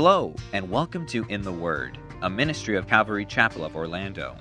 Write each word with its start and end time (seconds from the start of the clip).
Hello, 0.00 0.32
and 0.52 0.70
welcome 0.70 1.04
to 1.06 1.24
In 1.28 1.42
the 1.42 1.50
Word, 1.50 1.98
a 2.22 2.30
ministry 2.30 2.76
of 2.76 2.86
Calvary 2.86 3.26
Chapel 3.26 3.64
of 3.64 3.74
Orlando. 3.74 4.36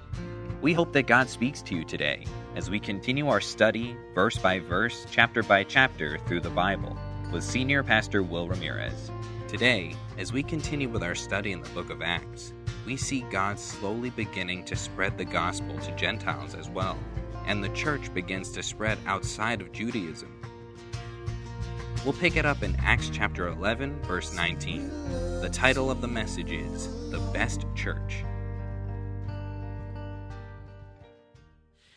We 0.61 0.71
hope 0.71 0.93
that 0.93 1.07
God 1.07 1.27
speaks 1.27 1.63
to 1.63 1.75
you 1.75 1.83
today 1.83 2.25
as 2.55 2.69
we 2.69 2.79
continue 2.79 3.27
our 3.27 3.41
study, 3.41 3.97
verse 4.13 4.37
by 4.37 4.59
verse, 4.59 5.07
chapter 5.09 5.41
by 5.41 5.63
chapter, 5.63 6.19
through 6.27 6.41
the 6.41 6.51
Bible 6.51 6.95
with 7.33 7.43
Senior 7.43 7.81
Pastor 7.81 8.21
Will 8.21 8.47
Ramirez. 8.47 9.09
Today, 9.47 9.95
as 10.19 10.31
we 10.31 10.43
continue 10.43 10.89
with 10.89 11.01
our 11.01 11.15
study 11.15 11.53
in 11.53 11.63
the 11.63 11.69
book 11.69 11.89
of 11.89 12.03
Acts, 12.03 12.53
we 12.85 12.95
see 12.95 13.21
God 13.31 13.57
slowly 13.57 14.11
beginning 14.11 14.63
to 14.65 14.75
spread 14.75 15.17
the 15.17 15.25
gospel 15.25 15.75
to 15.79 15.95
Gentiles 15.95 16.53
as 16.53 16.69
well, 16.69 16.99
and 17.47 17.63
the 17.63 17.69
church 17.69 18.13
begins 18.13 18.51
to 18.51 18.61
spread 18.61 18.99
outside 19.07 19.61
of 19.61 19.71
Judaism. 19.71 20.36
We'll 22.03 22.13
pick 22.13 22.37
it 22.37 22.45
up 22.45 22.63
in 22.63 22.75
Acts 22.83 23.09
chapter 23.11 23.47
11, 23.47 24.01
verse 24.03 24.33
19. 24.33 24.89
The 25.41 25.49
title 25.51 25.91
of 25.91 25.99
the 25.99 26.07
message 26.07 26.51
is 26.51 26.87
The 27.11 27.19
Best 27.33 27.65
Church. 27.75 28.23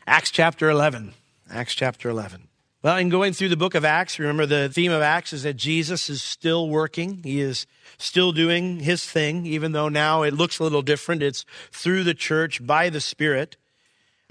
Acts 0.06 0.30
chapter 0.30 0.68
11. 0.68 1.14
Acts 1.52 1.74
chapter 1.74 2.08
11. 2.08 2.48
Well, 2.82 2.96
in 2.96 3.10
going 3.10 3.34
through 3.34 3.50
the 3.50 3.56
book 3.56 3.74
of 3.74 3.84
Acts, 3.84 4.18
remember 4.18 4.46
the 4.46 4.68
theme 4.70 4.90
of 4.90 5.02
Acts 5.02 5.32
is 5.32 5.42
that 5.42 5.54
Jesus 5.54 6.08
is 6.08 6.22
still 6.22 6.68
working. 6.68 7.20
He 7.22 7.40
is 7.40 7.66
still 7.98 8.32
doing 8.32 8.80
his 8.80 9.04
thing, 9.04 9.44
even 9.46 9.72
though 9.72 9.90
now 9.90 10.22
it 10.22 10.32
looks 10.34 10.58
a 10.58 10.62
little 10.62 10.82
different. 10.82 11.22
It's 11.22 11.44
through 11.70 12.04
the 12.04 12.14
church 12.14 12.66
by 12.66 12.88
the 12.88 13.00
Spirit. 13.00 13.56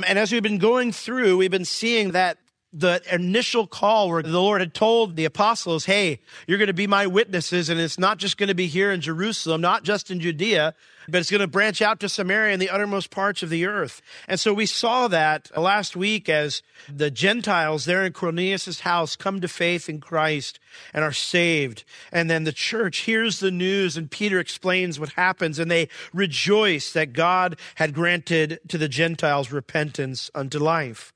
And 0.05 0.17
as 0.17 0.31
we've 0.31 0.43
been 0.43 0.57
going 0.57 0.91
through, 0.91 1.37
we've 1.37 1.51
been 1.51 1.63
seeing 1.63 2.11
that 2.11 2.37
the 2.71 3.01
initial 3.11 3.65
call 3.65 4.09
where 4.09 4.21
the 4.21 4.29
Lord 4.29 4.61
had 4.61 4.73
told 4.73 5.15
the 5.15 5.25
apostles, 5.25 5.85
Hey, 5.85 6.19
you're 6.45 6.59
going 6.59 6.67
to 6.67 6.73
be 6.73 6.87
my 6.87 7.07
witnesses. 7.07 7.69
And 7.69 7.79
it's 7.79 7.97
not 7.97 8.19
just 8.19 8.37
going 8.37 8.49
to 8.49 8.55
be 8.55 8.67
here 8.67 8.91
in 8.91 9.01
Jerusalem, 9.01 9.61
not 9.61 9.83
just 9.83 10.11
in 10.11 10.19
Judea, 10.19 10.75
but 11.07 11.19
it's 11.19 11.31
going 11.31 11.41
to 11.41 11.47
branch 11.47 11.81
out 11.81 11.99
to 11.99 12.09
Samaria 12.09 12.53
and 12.53 12.61
the 12.61 12.69
uttermost 12.69 13.09
parts 13.09 13.41
of 13.41 13.49
the 13.49 13.65
earth. 13.65 14.03
And 14.27 14.39
so 14.39 14.53
we 14.53 14.67
saw 14.67 15.07
that 15.07 15.49
last 15.57 15.95
week 15.95 16.29
as 16.29 16.61
the 16.87 17.09
Gentiles 17.09 17.85
there 17.85 18.05
in 18.05 18.13
Cornelius' 18.13 18.81
house 18.81 19.15
come 19.15 19.41
to 19.41 19.47
faith 19.47 19.89
in 19.89 19.99
Christ 19.99 20.59
and 20.93 21.03
are 21.03 21.11
saved. 21.11 21.83
And 22.11 22.29
then 22.29 22.43
the 22.43 22.51
church 22.51 22.99
hears 22.99 23.39
the 23.39 23.49
news 23.49 23.97
and 23.97 24.11
Peter 24.11 24.39
explains 24.39 24.99
what 24.99 25.09
happens 25.09 25.57
and 25.57 25.71
they 25.71 25.89
rejoice 26.13 26.93
that 26.93 27.13
God 27.13 27.59
had 27.75 27.95
granted 27.95 28.59
to 28.67 28.77
the 28.77 28.89
Gentiles 28.89 29.51
repentance 29.51 30.29
unto 30.35 30.59
life. 30.59 31.13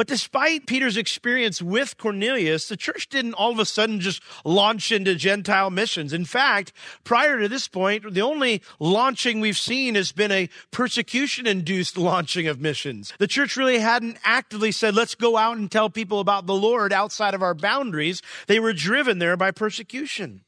But 0.00 0.06
despite 0.06 0.64
Peter's 0.64 0.96
experience 0.96 1.60
with 1.60 1.98
Cornelius, 1.98 2.68
the 2.68 2.76
church 2.78 3.10
didn't 3.10 3.34
all 3.34 3.52
of 3.52 3.58
a 3.58 3.66
sudden 3.66 4.00
just 4.00 4.22
launch 4.46 4.90
into 4.90 5.14
Gentile 5.14 5.68
missions. 5.68 6.14
In 6.14 6.24
fact, 6.24 6.72
prior 7.04 7.38
to 7.38 7.48
this 7.48 7.68
point, 7.68 8.14
the 8.14 8.22
only 8.22 8.62
launching 8.78 9.40
we've 9.40 9.58
seen 9.58 9.96
has 9.96 10.10
been 10.10 10.32
a 10.32 10.48
persecution 10.70 11.46
induced 11.46 11.98
launching 11.98 12.46
of 12.46 12.62
missions. 12.62 13.12
The 13.18 13.26
church 13.26 13.58
really 13.58 13.78
hadn't 13.78 14.16
actively 14.24 14.72
said, 14.72 14.94
let's 14.94 15.14
go 15.14 15.36
out 15.36 15.58
and 15.58 15.70
tell 15.70 15.90
people 15.90 16.20
about 16.20 16.46
the 16.46 16.54
Lord 16.54 16.94
outside 16.94 17.34
of 17.34 17.42
our 17.42 17.52
boundaries. 17.52 18.22
They 18.46 18.58
were 18.58 18.72
driven 18.72 19.18
there 19.18 19.36
by 19.36 19.50
persecution. 19.50 20.44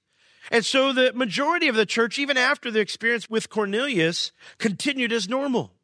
And 0.50 0.64
so 0.64 0.94
the 0.94 1.12
majority 1.12 1.68
of 1.68 1.76
the 1.76 1.84
church, 1.84 2.18
even 2.18 2.38
after 2.38 2.70
the 2.70 2.80
experience 2.80 3.28
with 3.28 3.50
Cornelius, 3.50 4.32
continued 4.56 5.12
as 5.12 5.28
normal. 5.28 5.74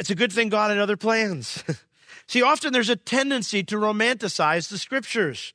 It's 0.00 0.08
a 0.08 0.14
good 0.14 0.32
thing 0.32 0.48
God 0.48 0.70
had 0.70 0.78
other 0.78 0.96
plans. 0.96 1.62
See, 2.32 2.40
often 2.40 2.72
there's 2.72 2.88
a 2.88 2.96
tendency 2.96 3.62
to 3.64 3.76
romanticize 3.76 4.70
the 4.70 4.78
scriptures, 4.78 5.52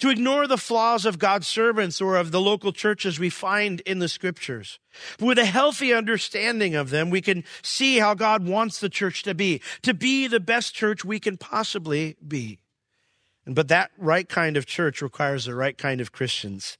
to 0.00 0.10
ignore 0.10 0.46
the 0.46 0.58
flaws 0.58 1.06
of 1.06 1.18
God's 1.18 1.46
servants 1.46 1.98
or 1.98 2.16
of 2.16 2.30
the 2.30 2.42
local 2.42 2.72
churches 2.72 3.18
we 3.18 3.30
find 3.30 3.80
in 3.86 4.00
the 4.00 4.08
scriptures. 4.10 4.78
But 5.18 5.24
with 5.24 5.38
a 5.38 5.46
healthy 5.46 5.94
understanding 5.94 6.74
of 6.74 6.90
them, 6.90 7.08
we 7.08 7.22
can 7.22 7.42
see 7.62 8.00
how 8.00 8.12
God 8.12 8.46
wants 8.46 8.80
the 8.80 8.90
church 8.90 9.22
to 9.22 9.34
be, 9.34 9.62
to 9.80 9.94
be 9.94 10.26
the 10.26 10.40
best 10.40 10.74
church 10.74 11.06
we 11.06 11.18
can 11.18 11.38
possibly 11.38 12.16
be. 12.28 12.58
But 13.46 13.68
that 13.68 13.90
right 13.96 14.28
kind 14.28 14.58
of 14.58 14.66
church 14.66 15.00
requires 15.00 15.46
the 15.46 15.54
right 15.54 15.78
kind 15.78 16.02
of 16.02 16.12
Christians. 16.12 16.76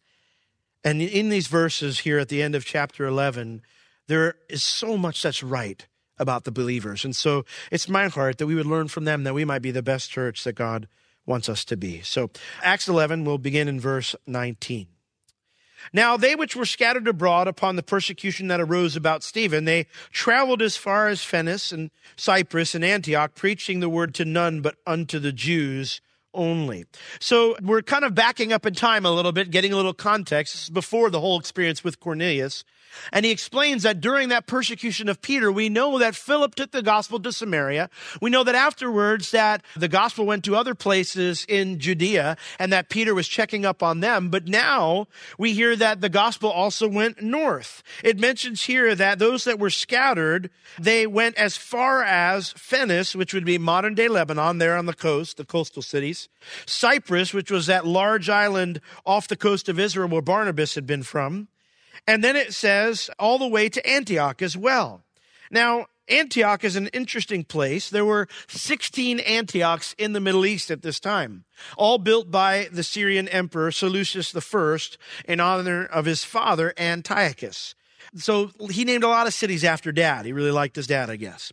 And 0.85 1.01
in 1.01 1.31
these 1.31 1.47
verses 1.47 2.01
here 2.01 2.19
at 2.19 2.29
the 2.29 2.43
end 2.43 2.55
of 2.55 2.67
chapter 2.67 3.07
11, 3.07 3.63
there 4.07 4.35
is 4.51 4.63
so 4.63 4.99
much 4.99 5.23
that's 5.23 5.43
right 5.43 5.87
about 6.19 6.45
the 6.45 6.53
believers. 6.53 7.05
And 7.05 7.15
so 7.15 7.45
it's 7.71 7.89
my 7.89 8.09
heart 8.09 8.39
that 8.39 8.47
we 8.47 8.55
would 8.55 8.67
learn 8.67 8.89
from 8.89 9.05
them 9.05 9.25
that 9.25 9.35
we 9.35 9.45
might 9.45 9.63
be 9.63 9.71
the 9.71 9.83
best 9.83 10.11
church 10.11 10.45
that 10.45 10.55
God 10.55 10.89
wants 11.27 11.49
us 11.49 11.65
to 11.67 11.77
be. 11.77 12.03
So 12.03 12.31
Acts 12.63 12.89
11 12.89 13.25
will 13.25 13.39
begin 13.39 13.69
in 13.69 13.81
verse 13.81 14.15
19. 14.27 14.87
Now 15.93 16.17
they 16.17 16.35
which 16.35 16.57
were 16.57 16.65
scattered 16.65 17.09
abroad 17.09 17.49
upon 17.49 17.77
the 17.77 17.83
persecution 17.83 18.49
that 18.49 18.61
arose 18.61 18.97
about 18.97 19.23
Stephen, 19.23 19.65
they 19.65 19.87
traveled 20.11 20.63
as 20.63 20.77
far 20.77 21.09
as 21.09 21.23
Phoenice 21.23 21.73
and 21.73 21.91
Cyprus 22.17 22.75
and 22.75 22.85
Antioch, 22.85 23.35
preaching 23.35 23.81
the 23.81 23.89
word 23.89 24.15
to 24.15 24.25
none 24.25 24.61
but 24.61 24.77
unto 24.87 25.19
the 25.19 25.33
Jews 25.33 26.01
only. 26.33 26.85
So 27.21 27.57
we're 27.63 27.83
kind 27.83 28.05
of 28.05 28.15
backing 28.15 28.53
up 28.53 28.67
in 28.67 28.75
time 28.75 29.07
a 29.07 29.11
little 29.11 29.33
bit, 29.33 29.51
getting 29.51 29.73
a 29.73 29.77
little 29.77 29.95
context. 29.95 30.55
This 30.55 30.63
is 30.65 30.71
before 30.71 31.11
the 31.11 31.21
whole 31.21 31.39
experience 31.39 31.85
with 31.85 32.01
Cornelius. 32.01 32.65
And 33.13 33.25
he 33.25 33.31
explains 33.31 33.83
that 33.83 34.01
during 34.01 34.29
that 34.29 34.47
persecution 34.47 35.09
of 35.09 35.23
Peter, 35.23 35.51
we 35.51 35.69
know 35.69 35.99
that 35.99 36.15
Philip 36.15 36.55
took 36.55 36.71
the 36.71 36.83
gospel 36.83 37.21
to 37.21 37.33
Samaria. 37.33 37.91
We 38.21 38.31
know 38.31 38.45
that 38.45 38.55
afterwards 38.55 39.31
that 39.31 39.63
the 39.77 39.89
gospel 39.89 40.27
went 40.27 40.45
to 40.45 40.57
other 40.57 40.75
places 40.75 41.45
in 41.49 41.79
Judea 41.79 42.37
and 42.59 42.73
that 42.73 42.89
Peter 42.89 43.15
was 43.15 43.29
checking 43.29 43.65
up 43.65 43.83
on 43.83 44.01
them. 44.01 44.29
But 44.31 44.47
now 44.47 45.09
we 45.39 45.53
hear 45.53 45.77
that 45.77 46.01
the 46.01 46.09
gospel 46.09 46.51
also 46.51 46.89
went 46.89 47.23
north. 47.23 47.83
It 48.03 48.19
mentions 48.19 48.65
here 48.65 48.95
that 48.95 49.19
those 49.19 49.45
that 49.45 49.59
were 49.59 49.71
scattered, 49.71 50.51
they 50.79 51.07
went 51.07 51.37
as 51.37 51.57
far 51.57 52.03
as 52.03 52.53
Phoenice, 52.53 53.15
which 53.15 53.35
would 53.35 53.45
be 53.45 53.59
modern 53.59 53.95
day 53.95 54.09
Lebanon, 54.09 54.59
there 54.59 54.77
on 54.77 54.87
the 54.87 54.95
coast, 54.95 55.37
the 55.37 55.45
coastal 55.45 55.83
cities. 55.83 56.29
Cyprus, 56.67 57.33
which 57.33 57.51
was 57.51 57.67
that 57.67 57.87
large 57.87 58.29
island 58.29 58.81
off 59.05 59.29
the 59.29 59.37
coast 59.37 59.69
of 59.69 59.79
Israel 59.79 60.09
where 60.09 60.23
Barnabas 60.23 60.75
had 60.75 60.87
been 60.87 61.03
from. 61.03 61.49
And 62.07 62.23
then 62.23 62.37
it 62.37 62.55
says 62.55 63.11
all 63.19 63.39
the 63.39 63.47
way 63.47 63.69
to 63.69 63.89
Antioch 63.89 64.43
as 64.43 64.57
well. 64.57 65.03
Now, 65.51 65.87
Antioch 66.09 66.65
is 66.65 66.77
an 66.77 66.89
interesting 66.89 67.45
place. 67.45 67.89
There 67.89 68.05
were 68.05 68.29
16 68.49 69.21
Antiochs 69.21 69.95
in 69.97 70.13
the 70.13 70.21
Middle 70.21 70.45
East 70.45 70.71
at 70.71 70.83
this 70.83 71.01
time, 71.01 71.45
all 71.77 71.99
built 71.99 72.31
by 72.31 72.69
the 72.71 72.83
Syrian 72.83 73.29
emperor 73.29 73.71
Seleucus 73.71 74.35
I 74.37 74.79
in 75.27 75.41
honor 75.41 75.87
of 75.87 76.05
his 76.05 76.25
father 76.25 76.75
Antiochus. 76.77 77.75
So 78.17 78.51
he 78.71 78.85
named 78.85 79.05
a 79.05 79.09
lot 79.09 79.27
of 79.27 79.35
cities 79.35 79.65
after 79.65 79.93
dad. 79.93 80.27
He 80.27 80.33
really 80.33 80.51
liked 80.51 80.77
his 80.77 80.87
dad, 80.87 81.09
I 81.09 81.17
guess. 81.17 81.53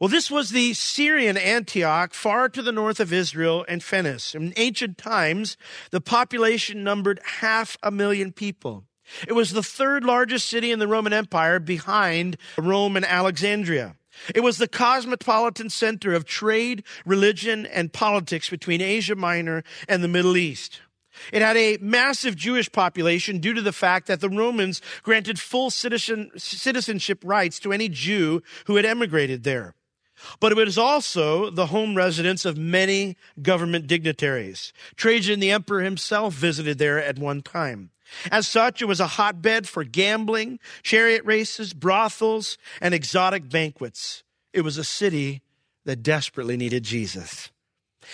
Well, 0.00 0.08
this 0.08 0.30
was 0.30 0.50
the 0.50 0.74
Syrian 0.74 1.36
Antioch, 1.36 2.14
far 2.14 2.48
to 2.50 2.62
the 2.62 2.72
north 2.72 3.00
of 3.00 3.12
Israel 3.12 3.64
and 3.68 3.82
Phoenice. 3.82 4.34
In 4.34 4.54
ancient 4.56 4.96
times, 4.96 5.56
the 5.90 6.00
population 6.00 6.84
numbered 6.84 7.20
half 7.40 7.76
a 7.82 7.90
million 7.90 8.32
people. 8.32 8.84
It 9.26 9.32
was 9.32 9.52
the 9.52 9.62
third 9.62 10.04
largest 10.04 10.48
city 10.48 10.70
in 10.70 10.78
the 10.78 10.88
Roman 10.88 11.12
Empire 11.12 11.58
behind 11.58 12.36
Rome 12.56 12.96
and 12.96 13.04
Alexandria. 13.04 13.96
It 14.34 14.40
was 14.40 14.58
the 14.58 14.68
cosmopolitan 14.68 15.70
center 15.70 16.12
of 16.12 16.24
trade, 16.24 16.82
religion, 17.06 17.66
and 17.66 17.92
politics 17.92 18.50
between 18.50 18.80
Asia 18.80 19.14
Minor 19.14 19.62
and 19.88 20.02
the 20.02 20.08
Middle 20.08 20.36
East. 20.36 20.80
It 21.32 21.42
had 21.42 21.56
a 21.56 21.78
massive 21.80 22.36
Jewish 22.36 22.70
population 22.70 23.38
due 23.38 23.54
to 23.54 23.62
the 23.62 23.72
fact 23.72 24.06
that 24.06 24.20
the 24.20 24.28
Romans 24.28 24.80
granted 25.02 25.38
full 25.38 25.70
citizen, 25.70 26.30
citizenship 26.36 27.22
rights 27.24 27.58
to 27.60 27.72
any 27.72 27.88
Jew 27.88 28.42
who 28.66 28.76
had 28.76 28.84
emigrated 28.84 29.42
there. 29.42 29.74
but 30.40 30.52
it 30.52 30.56
was 30.56 30.78
also 30.78 31.50
the 31.50 31.66
home 31.66 31.96
residence 31.96 32.44
of 32.44 32.58
many 32.58 33.16
government 33.40 33.86
dignitaries. 33.86 34.72
Trajan, 34.96 35.40
the 35.40 35.50
emperor 35.50 35.82
himself, 35.82 36.34
visited 36.34 36.78
there 36.78 37.02
at 37.02 37.18
one 37.18 37.42
time. 37.42 37.90
As 38.30 38.48
such, 38.48 38.82
it 38.82 38.86
was 38.86 39.00
a 39.00 39.06
hotbed 39.06 39.68
for 39.68 39.84
gambling, 39.84 40.58
chariot 40.82 41.24
races, 41.24 41.72
brothels, 41.72 42.58
and 42.80 42.94
exotic 42.94 43.48
banquets. 43.48 44.24
It 44.52 44.62
was 44.62 44.78
a 44.78 44.84
city 44.84 45.42
that 45.84 46.02
desperately 46.02 46.56
needed 46.56 46.84
Jesus. 46.84 47.50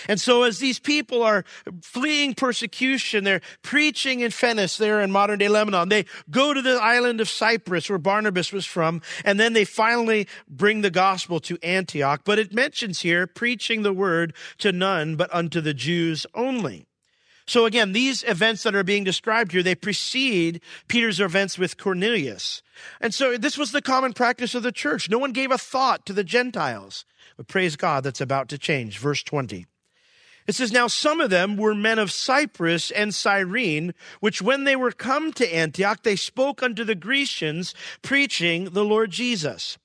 And 0.08 0.20
so 0.20 0.42
as 0.42 0.58
these 0.58 0.78
people 0.78 1.22
are 1.22 1.44
fleeing 1.82 2.34
persecution, 2.34 3.24
they're 3.24 3.40
preaching 3.62 4.20
in 4.20 4.30
Phoenice 4.30 4.76
there 4.76 5.00
in 5.00 5.10
modern 5.10 5.38
day 5.38 5.48
Lebanon. 5.48 5.88
They 5.88 6.06
go 6.30 6.52
to 6.52 6.62
the 6.62 6.78
island 6.82 7.20
of 7.20 7.28
Cyprus 7.28 7.88
where 7.88 7.98
Barnabas 7.98 8.52
was 8.52 8.66
from, 8.66 9.02
and 9.24 9.38
then 9.38 9.52
they 9.52 9.64
finally 9.64 10.26
bring 10.48 10.80
the 10.80 10.90
gospel 10.90 11.40
to 11.40 11.58
Antioch. 11.62 12.22
But 12.24 12.38
it 12.38 12.52
mentions 12.52 13.00
here 13.00 13.26
preaching 13.26 13.82
the 13.82 13.92
word 13.92 14.34
to 14.58 14.72
none 14.72 15.16
but 15.16 15.32
unto 15.32 15.60
the 15.60 15.74
Jews 15.74 16.26
only. 16.34 16.86
So 17.46 17.66
again, 17.66 17.92
these 17.92 18.22
events 18.24 18.62
that 18.62 18.74
are 18.74 18.84
being 18.84 19.04
described 19.04 19.52
here, 19.52 19.62
they 19.62 19.74
precede 19.74 20.60
Peter's 20.88 21.20
events 21.20 21.58
with 21.58 21.76
Cornelius. 21.76 22.62
And 23.00 23.12
so 23.12 23.36
this 23.36 23.58
was 23.58 23.72
the 23.72 23.82
common 23.82 24.14
practice 24.14 24.54
of 24.54 24.62
the 24.62 24.72
church. 24.72 25.10
No 25.10 25.18
one 25.18 25.32
gave 25.32 25.50
a 25.50 25.58
thought 25.58 26.06
to 26.06 26.12
the 26.12 26.24
Gentiles. 26.24 27.04
But 27.36 27.48
praise 27.48 27.76
God, 27.76 28.04
that's 28.04 28.20
about 28.20 28.48
to 28.48 28.58
change. 28.58 28.98
Verse 28.98 29.22
20. 29.22 29.66
It 30.46 30.54
says, 30.54 30.72
Now 30.72 30.86
some 30.86 31.20
of 31.20 31.30
them 31.30 31.56
were 31.56 31.74
men 31.74 31.98
of 31.98 32.12
Cyprus 32.12 32.90
and 32.90 33.14
Cyrene, 33.14 33.94
which 34.20 34.42
when 34.42 34.64
they 34.64 34.76
were 34.76 34.92
come 34.92 35.32
to 35.34 35.54
Antioch, 35.54 36.02
they 36.02 36.16
spoke 36.16 36.62
unto 36.62 36.84
the 36.84 36.94
Grecians, 36.94 37.74
preaching 38.02 38.70
the 38.70 38.84
Lord 38.84 39.10
Jesus. 39.10 39.78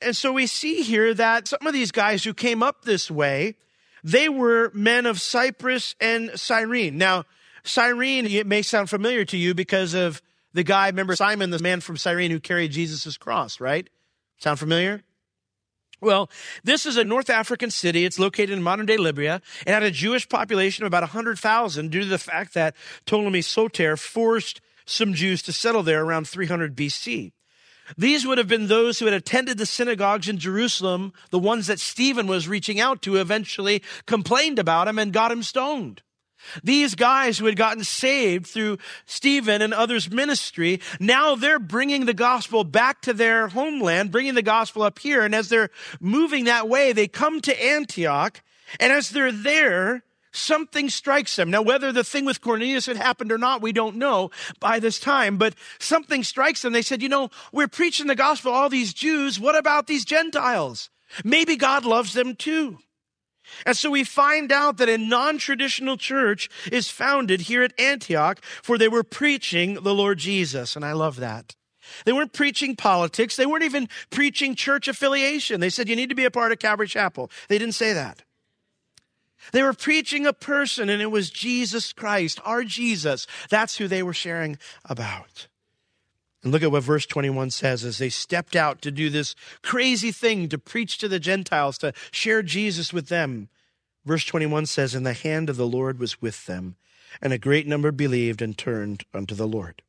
And 0.00 0.16
so 0.16 0.32
we 0.32 0.46
see 0.46 0.82
here 0.82 1.12
that 1.14 1.48
some 1.48 1.66
of 1.66 1.72
these 1.72 1.90
guys 1.90 2.24
who 2.24 2.32
came 2.32 2.62
up 2.62 2.84
this 2.84 3.10
way, 3.10 3.56
they 4.04 4.28
were 4.28 4.70
men 4.74 5.06
of 5.06 5.20
Cyprus 5.20 5.94
and 6.00 6.30
Cyrene. 6.38 6.98
Now, 6.98 7.24
Cyrene, 7.64 8.26
it 8.26 8.46
may 8.46 8.62
sound 8.62 8.90
familiar 8.90 9.24
to 9.26 9.36
you 9.36 9.54
because 9.54 9.94
of 9.94 10.22
the 10.54 10.64
guy, 10.64 10.86
remember 10.86 11.16
Simon, 11.16 11.50
the 11.50 11.58
man 11.58 11.80
from 11.80 11.96
Cyrene 11.96 12.30
who 12.30 12.40
carried 12.40 12.72
Jesus' 12.72 13.16
cross, 13.16 13.60
right? 13.60 13.88
Sound 14.38 14.58
familiar? 14.58 15.02
Well, 16.00 16.30
this 16.62 16.86
is 16.86 16.96
a 16.96 17.04
North 17.04 17.28
African 17.28 17.70
city. 17.70 18.04
It's 18.04 18.18
located 18.18 18.50
in 18.50 18.62
modern 18.62 18.86
day 18.86 18.96
Libya. 18.96 19.42
It 19.66 19.72
had 19.72 19.82
a 19.82 19.90
Jewish 19.90 20.28
population 20.28 20.84
of 20.84 20.86
about 20.86 21.02
100,000 21.02 21.90
due 21.90 22.00
to 22.00 22.06
the 22.06 22.18
fact 22.18 22.54
that 22.54 22.76
Ptolemy 23.04 23.42
Soter 23.42 23.96
forced 23.96 24.60
some 24.86 25.12
Jews 25.12 25.42
to 25.42 25.52
settle 25.52 25.82
there 25.82 26.04
around 26.04 26.28
300 26.28 26.76
BC. 26.76 27.32
These 27.96 28.26
would 28.26 28.38
have 28.38 28.48
been 28.48 28.66
those 28.66 28.98
who 28.98 29.06
had 29.06 29.14
attended 29.14 29.58
the 29.58 29.66
synagogues 29.66 30.28
in 30.28 30.38
Jerusalem, 30.38 31.12
the 31.30 31.38
ones 31.38 31.66
that 31.66 31.80
Stephen 31.80 32.26
was 32.26 32.48
reaching 32.48 32.80
out 32.80 33.02
to, 33.02 33.16
eventually 33.16 33.82
complained 34.06 34.58
about 34.58 34.88
him 34.88 34.98
and 34.98 35.12
got 35.12 35.32
him 35.32 35.42
stoned. 35.42 36.02
These 36.62 36.94
guys 36.94 37.38
who 37.38 37.46
had 37.46 37.56
gotten 37.56 37.84
saved 37.84 38.46
through 38.46 38.78
Stephen 39.06 39.60
and 39.60 39.74
others' 39.74 40.10
ministry, 40.10 40.80
now 41.00 41.34
they're 41.34 41.58
bringing 41.58 42.06
the 42.06 42.14
gospel 42.14 42.64
back 42.64 43.02
to 43.02 43.12
their 43.12 43.48
homeland, 43.48 44.12
bringing 44.12 44.34
the 44.34 44.42
gospel 44.42 44.82
up 44.82 44.98
here. 44.98 45.24
And 45.24 45.34
as 45.34 45.48
they're 45.48 45.70
moving 46.00 46.44
that 46.44 46.68
way, 46.68 46.92
they 46.92 47.08
come 47.08 47.40
to 47.40 47.64
Antioch. 47.64 48.40
And 48.78 48.92
as 48.92 49.10
they're 49.10 49.32
there, 49.32 50.04
something 50.32 50.88
strikes 50.90 51.36
them. 51.36 51.50
Now, 51.50 51.62
whether 51.62 51.92
the 51.92 52.04
thing 52.04 52.24
with 52.24 52.40
Cornelius 52.40 52.86
had 52.86 52.96
happened 52.96 53.32
or 53.32 53.38
not, 53.38 53.62
we 53.62 53.72
don't 53.72 53.96
know 53.96 54.30
by 54.60 54.78
this 54.78 54.98
time, 54.98 55.36
but 55.36 55.54
something 55.78 56.22
strikes 56.22 56.62
them. 56.62 56.72
They 56.72 56.82
said, 56.82 57.02
you 57.02 57.08
know, 57.08 57.30
we're 57.52 57.68
preaching 57.68 58.06
the 58.06 58.14
gospel, 58.14 58.52
all 58.52 58.68
these 58.68 58.94
Jews. 58.94 59.40
What 59.40 59.56
about 59.56 59.86
these 59.86 60.04
Gentiles? 60.04 60.90
Maybe 61.24 61.56
God 61.56 61.84
loves 61.84 62.12
them 62.12 62.36
too. 62.36 62.78
And 63.64 63.76
so 63.76 63.90
we 63.90 64.04
find 64.04 64.52
out 64.52 64.76
that 64.76 64.90
a 64.90 64.98
non-traditional 64.98 65.96
church 65.96 66.50
is 66.70 66.90
founded 66.90 67.42
here 67.42 67.62
at 67.62 67.78
Antioch 67.80 68.44
for 68.62 68.76
they 68.76 68.88
were 68.88 69.02
preaching 69.02 69.74
the 69.74 69.94
Lord 69.94 70.18
Jesus. 70.18 70.76
And 70.76 70.84
I 70.84 70.92
love 70.92 71.16
that. 71.16 71.56
They 72.04 72.12
weren't 72.12 72.34
preaching 72.34 72.76
politics. 72.76 73.36
They 73.36 73.46
weren't 73.46 73.64
even 73.64 73.88
preaching 74.10 74.54
church 74.54 74.88
affiliation. 74.88 75.60
They 75.60 75.70
said, 75.70 75.88
you 75.88 75.96
need 75.96 76.10
to 76.10 76.14
be 76.14 76.26
a 76.26 76.30
part 76.30 76.52
of 76.52 76.58
Calvary 76.58 76.88
Chapel. 76.88 77.30
They 77.48 77.56
didn't 77.56 77.74
say 77.74 77.94
that. 77.94 78.22
They 79.52 79.62
were 79.62 79.72
preaching 79.72 80.26
a 80.26 80.32
person 80.32 80.88
and 80.88 81.02
it 81.02 81.10
was 81.10 81.30
Jesus 81.30 81.92
Christ, 81.92 82.40
our 82.44 82.64
Jesus. 82.64 83.26
That's 83.50 83.76
who 83.76 83.88
they 83.88 84.02
were 84.02 84.14
sharing 84.14 84.58
about. 84.84 85.48
And 86.42 86.52
look 86.52 86.62
at 86.62 86.70
what 86.70 86.84
verse 86.84 87.06
21 87.06 87.50
says 87.50 87.84
as 87.84 87.98
they 87.98 88.08
stepped 88.08 88.54
out 88.54 88.80
to 88.82 88.90
do 88.90 89.10
this 89.10 89.34
crazy 89.62 90.12
thing 90.12 90.48
to 90.48 90.58
preach 90.58 90.98
to 90.98 91.08
the 91.08 91.18
Gentiles, 91.18 91.78
to 91.78 91.92
share 92.10 92.42
Jesus 92.42 92.92
with 92.92 93.08
them. 93.08 93.48
Verse 94.04 94.24
21 94.24 94.66
says, 94.66 94.94
And 94.94 95.04
the 95.04 95.12
hand 95.12 95.50
of 95.50 95.56
the 95.56 95.66
Lord 95.66 95.98
was 95.98 96.22
with 96.22 96.46
them, 96.46 96.76
and 97.20 97.32
a 97.32 97.38
great 97.38 97.66
number 97.66 97.90
believed 97.90 98.40
and 98.40 98.56
turned 98.56 99.04
unto 99.12 99.34
the 99.34 99.48
Lord. 99.48 99.82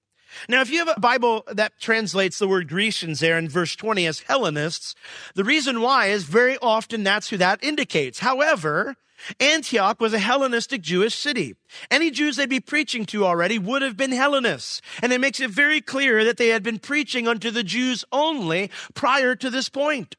Now, 0.48 0.62
if 0.62 0.70
you 0.70 0.80
have 0.80 0.96
a 0.96 1.00
Bible 1.00 1.44
that 1.52 1.80
translates 1.80 2.40
the 2.40 2.48
word 2.48 2.68
Grecians 2.68 3.20
there 3.20 3.38
in 3.38 3.50
verse 3.50 3.76
20 3.76 4.06
as 4.06 4.22
Hellenists, 4.22 4.96
the 5.36 5.44
reason 5.44 5.82
why 5.82 6.08
is 6.08 6.24
very 6.24 6.58
often 6.62 7.04
that's 7.04 7.30
who 7.30 7.38
that 7.38 7.64
indicates. 7.64 8.20
However, 8.20 8.96
Antioch 9.40 10.00
was 10.00 10.14
a 10.14 10.20
Hellenistic 10.20 10.82
Jewish 10.82 11.16
city. 11.16 11.56
Any 11.92 12.12
Jews 12.12 12.36
they'd 12.36 12.50
be 12.50 12.60
preaching 12.60 13.06
to 13.08 13.26
already 13.26 13.60
would 13.60 13.82
have 13.82 13.98
been 13.98 14.12
Hellenists. 14.12 14.82
And 15.02 15.12
it 15.12 15.22
makes 15.22 15.40
it 15.40 15.50
very 15.50 15.82
clear 15.82 16.24
that 16.24 16.38
they 16.38 16.50
had 16.50 16.64
been 16.64 16.80
preaching 16.80 17.28
unto 17.28 17.52
the 17.52 17.64
Jews 17.64 18.06
only 18.12 18.72
prior 18.94 19.36
to 19.36 19.50
this 19.50 19.70
point. 19.70 20.16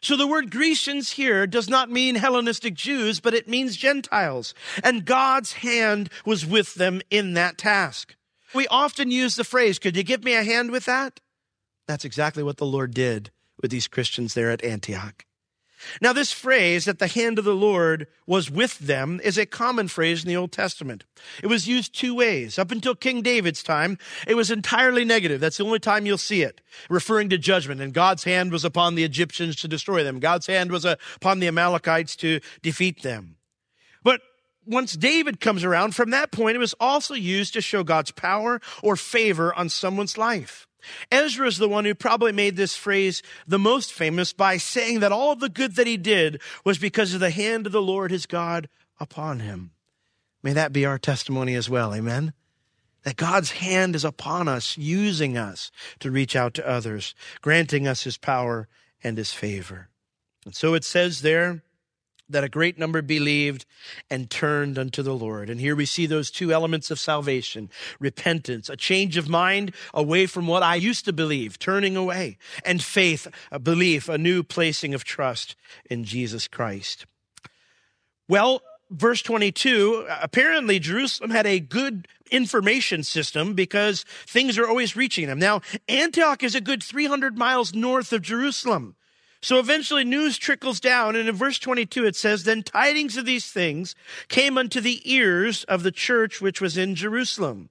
So 0.00 0.16
the 0.16 0.28
word 0.28 0.50
Grecians 0.50 1.12
here 1.12 1.46
does 1.46 1.68
not 1.68 1.90
mean 1.90 2.14
Hellenistic 2.14 2.74
Jews, 2.74 3.18
but 3.20 3.34
it 3.34 3.48
means 3.48 3.76
Gentiles. 3.76 4.54
And 4.84 5.04
God's 5.04 5.54
hand 5.54 6.08
was 6.24 6.46
with 6.46 6.74
them 6.74 7.00
in 7.10 7.34
that 7.34 7.58
task. 7.58 8.14
We 8.54 8.66
often 8.68 9.10
use 9.10 9.36
the 9.36 9.44
phrase, 9.44 9.78
could 9.78 9.96
you 9.96 10.02
give 10.02 10.24
me 10.24 10.34
a 10.34 10.44
hand 10.44 10.70
with 10.70 10.86
that? 10.86 11.20
That's 11.86 12.04
exactly 12.04 12.42
what 12.42 12.56
the 12.56 12.66
Lord 12.66 12.94
did 12.94 13.30
with 13.60 13.70
these 13.70 13.88
Christians 13.88 14.34
there 14.34 14.50
at 14.50 14.64
Antioch. 14.64 15.24
Now, 16.00 16.12
this 16.12 16.32
phrase 16.32 16.86
that 16.86 16.98
the 16.98 17.06
hand 17.06 17.38
of 17.38 17.44
the 17.44 17.54
Lord 17.54 18.08
was 18.26 18.50
with 18.50 18.78
them 18.80 19.20
is 19.22 19.38
a 19.38 19.46
common 19.46 19.86
phrase 19.86 20.24
in 20.24 20.28
the 20.28 20.36
Old 20.36 20.50
Testament. 20.50 21.04
It 21.42 21.46
was 21.46 21.68
used 21.68 21.94
two 21.94 22.14
ways. 22.16 22.58
Up 22.58 22.72
until 22.72 22.94
King 22.94 23.22
David's 23.22 23.62
time, 23.62 23.96
it 24.26 24.34
was 24.34 24.50
entirely 24.50 25.04
negative. 25.04 25.40
That's 25.40 25.58
the 25.58 25.64
only 25.64 25.78
time 25.78 26.04
you'll 26.04 26.18
see 26.18 26.42
it, 26.42 26.60
referring 26.90 27.28
to 27.28 27.38
judgment. 27.38 27.80
And 27.80 27.92
God's 27.92 28.24
hand 28.24 28.50
was 28.50 28.64
upon 28.64 28.96
the 28.96 29.04
Egyptians 29.04 29.56
to 29.56 29.68
destroy 29.68 30.02
them. 30.02 30.18
God's 30.18 30.46
hand 30.46 30.72
was 30.72 30.84
upon 30.84 31.38
the 31.38 31.46
Amalekites 31.46 32.16
to 32.16 32.40
defeat 32.60 33.02
them. 33.02 33.36
But 34.02 34.20
once 34.68 34.94
David 34.94 35.40
comes 35.40 35.64
around, 35.64 35.94
from 35.94 36.10
that 36.10 36.30
point, 36.30 36.56
it 36.56 36.60
was 36.60 36.74
also 36.78 37.14
used 37.14 37.54
to 37.54 37.60
show 37.60 37.82
God's 37.82 38.10
power 38.10 38.60
or 38.82 38.96
favor 38.96 39.54
on 39.54 39.68
someone's 39.68 40.18
life. 40.18 40.66
Ezra 41.10 41.46
is 41.46 41.58
the 41.58 41.68
one 41.68 41.84
who 41.84 41.94
probably 41.94 42.32
made 42.32 42.56
this 42.56 42.76
phrase 42.76 43.22
the 43.46 43.58
most 43.58 43.92
famous 43.92 44.32
by 44.32 44.56
saying 44.56 45.00
that 45.00 45.12
all 45.12 45.34
the 45.34 45.48
good 45.48 45.74
that 45.76 45.86
he 45.86 45.96
did 45.96 46.40
was 46.64 46.78
because 46.78 47.14
of 47.14 47.20
the 47.20 47.30
hand 47.30 47.66
of 47.66 47.72
the 47.72 47.82
Lord 47.82 48.10
his 48.10 48.26
God 48.26 48.68
upon 49.00 49.40
him. 49.40 49.72
May 50.42 50.52
that 50.52 50.72
be 50.72 50.86
our 50.86 50.98
testimony 50.98 51.54
as 51.54 51.68
well. 51.68 51.94
Amen. 51.94 52.32
That 53.02 53.16
God's 53.16 53.52
hand 53.52 53.96
is 53.96 54.04
upon 54.04 54.48
us, 54.48 54.76
using 54.76 55.36
us 55.36 55.70
to 56.00 56.10
reach 56.10 56.36
out 56.36 56.54
to 56.54 56.68
others, 56.68 57.14
granting 57.40 57.86
us 57.86 58.02
his 58.04 58.18
power 58.18 58.68
and 59.02 59.16
his 59.18 59.32
favor. 59.32 59.88
And 60.44 60.54
so 60.54 60.74
it 60.74 60.84
says 60.84 61.22
there, 61.22 61.62
that 62.28 62.44
a 62.44 62.48
great 62.48 62.78
number 62.78 63.02
believed 63.02 63.64
and 64.10 64.30
turned 64.30 64.78
unto 64.78 65.02
the 65.02 65.14
Lord. 65.14 65.48
And 65.50 65.60
here 65.60 65.74
we 65.74 65.86
see 65.86 66.06
those 66.06 66.30
two 66.30 66.52
elements 66.52 66.90
of 66.90 66.98
salvation 66.98 67.70
repentance, 67.98 68.68
a 68.68 68.76
change 68.76 69.16
of 69.16 69.28
mind 69.28 69.72
away 69.94 70.26
from 70.26 70.46
what 70.46 70.62
I 70.62 70.74
used 70.74 71.04
to 71.06 71.12
believe, 71.12 71.58
turning 71.58 71.96
away, 71.96 72.38
and 72.64 72.82
faith, 72.82 73.26
a 73.50 73.58
belief, 73.58 74.08
a 74.08 74.18
new 74.18 74.42
placing 74.42 74.94
of 74.94 75.04
trust 75.04 75.56
in 75.90 76.04
Jesus 76.04 76.48
Christ. 76.48 77.06
Well, 78.28 78.62
verse 78.90 79.22
22, 79.22 80.06
apparently 80.20 80.78
Jerusalem 80.78 81.30
had 81.30 81.46
a 81.46 81.60
good 81.60 82.08
information 82.30 83.02
system 83.02 83.54
because 83.54 84.04
things 84.26 84.58
are 84.58 84.68
always 84.68 84.96
reaching 84.96 85.26
them. 85.26 85.38
Now, 85.38 85.62
Antioch 85.88 86.42
is 86.42 86.54
a 86.54 86.60
good 86.60 86.82
300 86.82 87.38
miles 87.38 87.74
north 87.74 88.12
of 88.12 88.22
Jerusalem. 88.22 88.96
So 89.40 89.58
eventually 89.58 90.04
news 90.04 90.36
trickles 90.36 90.80
down, 90.80 91.14
and 91.14 91.28
in 91.28 91.34
verse 91.34 91.58
22 91.58 92.06
it 92.06 92.16
says, 92.16 92.44
Then 92.44 92.62
tidings 92.62 93.16
of 93.16 93.24
these 93.24 93.50
things 93.50 93.94
came 94.28 94.58
unto 94.58 94.80
the 94.80 95.00
ears 95.10 95.64
of 95.64 95.82
the 95.82 95.92
church 95.92 96.40
which 96.40 96.60
was 96.60 96.76
in 96.76 96.94
Jerusalem. 96.94 97.70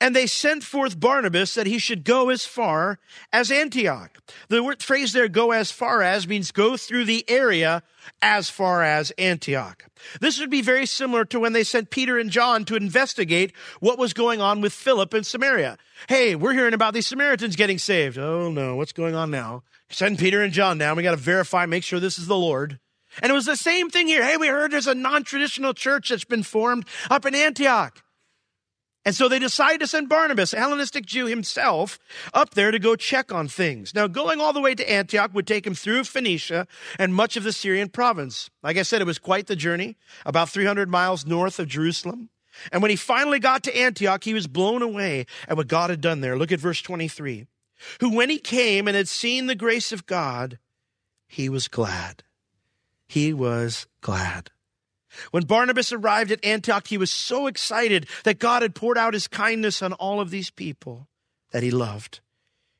And 0.00 0.16
they 0.16 0.26
sent 0.26 0.62
forth 0.62 0.98
Barnabas 0.98 1.54
that 1.54 1.66
he 1.66 1.78
should 1.78 2.04
go 2.04 2.30
as 2.30 2.46
far 2.46 2.98
as 3.32 3.50
Antioch. 3.50 4.18
The 4.48 4.62
word 4.62 4.82
phrase 4.82 5.12
there, 5.12 5.28
go 5.28 5.50
as 5.50 5.70
far 5.70 6.02
as, 6.02 6.26
means 6.26 6.50
go 6.50 6.76
through 6.76 7.04
the 7.04 7.28
area 7.28 7.82
as 8.22 8.48
far 8.48 8.82
as 8.82 9.10
Antioch. 9.12 9.84
This 10.20 10.40
would 10.40 10.50
be 10.50 10.62
very 10.62 10.86
similar 10.86 11.24
to 11.26 11.40
when 11.40 11.52
they 11.52 11.64
sent 11.64 11.90
Peter 11.90 12.18
and 12.18 12.30
John 12.30 12.64
to 12.66 12.76
investigate 12.76 13.52
what 13.80 13.98
was 13.98 14.12
going 14.12 14.40
on 14.40 14.60
with 14.60 14.72
Philip 14.72 15.12
in 15.14 15.24
Samaria. 15.24 15.76
Hey, 16.08 16.34
we're 16.34 16.54
hearing 16.54 16.74
about 16.74 16.94
these 16.94 17.06
Samaritans 17.06 17.56
getting 17.56 17.78
saved. 17.78 18.18
Oh 18.18 18.50
no, 18.50 18.76
what's 18.76 18.92
going 18.92 19.14
on 19.14 19.30
now? 19.30 19.62
Send 19.92 20.18
Peter 20.18 20.42
and 20.42 20.52
John 20.52 20.78
down. 20.78 20.96
We 20.96 21.02
got 21.02 21.12
to 21.12 21.16
verify, 21.16 21.66
make 21.66 21.84
sure 21.84 22.00
this 22.00 22.18
is 22.18 22.26
the 22.26 22.36
Lord. 22.36 22.78
And 23.20 23.30
it 23.30 23.34
was 23.34 23.44
the 23.44 23.56
same 23.56 23.90
thing 23.90 24.06
here. 24.06 24.24
Hey, 24.24 24.38
we 24.38 24.48
heard 24.48 24.70
there's 24.70 24.86
a 24.86 24.94
non-traditional 24.94 25.74
church 25.74 26.08
that's 26.08 26.24
been 26.24 26.42
formed 26.42 26.86
up 27.10 27.26
in 27.26 27.34
Antioch. 27.34 28.02
And 29.04 29.14
so 29.14 29.28
they 29.28 29.40
decide 29.40 29.80
to 29.80 29.86
send 29.86 30.08
Barnabas, 30.08 30.54
a 30.54 30.58
Hellenistic 30.58 31.04
Jew 31.04 31.26
himself, 31.26 31.98
up 32.32 32.54
there 32.54 32.70
to 32.70 32.78
go 32.78 32.94
check 32.94 33.32
on 33.32 33.48
things. 33.48 33.94
Now, 33.94 34.06
going 34.06 34.40
all 34.40 34.52
the 34.52 34.60
way 34.60 34.74
to 34.74 34.90
Antioch 34.90 35.34
would 35.34 35.46
take 35.46 35.66
him 35.66 35.74
through 35.74 36.04
Phoenicia 36.04 36.68
and 36.98 37.14
much 37.14 37.36
of 37.36 37.42
the 37.42 37.52
Syrian 37.52 37.88
province. 37.88 38.48
Like 38.62 38.76
I 38.76 38.82
said, 38.82 39.02
it 39.02 39.06
was 39.06 39.18
quite 39.18 39.48
the 39.48 39.56
journey, 39.56 39.96
about 40.24 40.50
300 40.50 40.88
miles 40.88 41.26
north 41.26 41.58
of 41.58 41.66
Jerusalem. 41.66 42.30
And 42.70 42.80
when 42.80 42.90
he 42.90 42.96
finally 42.96 43.40
got 43.40 43.64
to 43.64 43.76
Antioch, 43.76 44.22
he 44.22 44.34
was 44.34 44.46
blown 44.46 44.82
away 44.82 45.26
at 45.48 45.56
what 45.56 45.68
God 45.68 45.90
had 45.90 46.00
done 46.00 46.20
there. 46.20 46.38
Look 46.38 46.52
at 46.52 46.60
verse 46.60 46.80
23. 46.80 47.46
Who, 48.00 48.14
when 48.14 48.30
he 48.30 48.38
came 48.38 48.88
and 48.88 48.96
had 48.96 49.08
seen 49.08 49.46
the 49.46 49.54
grace 49.54 49.92
of 49.92 50.06
God, 50.06 50.58
he 51.26 51.48
was 51.48 51.68
glad. 51.68 52.22
He 53.06 53.32
was 53.32 53.86
glad. 54.00 54.50
When 55.30 55.44
Barnabas 55.44 55.92
arrived 55.92 56.30
at 56.30 56.44
Antioch, 56.44 56.86
he 56.86 56.98
was 56.98 57.10
so 57.10 57.46
excited 57.46 58.06
that 58.24 58.38
God 58.38 58.62
had 58.62 58.74
poured 58.74 58.98
out 58.98 59.14
his 59.14 59.28
kindness 59.28 59.82
on 59.82 59.92
all 59.94 60.20
of 60.20 60.30
these 60.30 60.50
people 60.50 61.08
that 61.50 61.62
he 61.62 61.70
loved. 61.70 62.20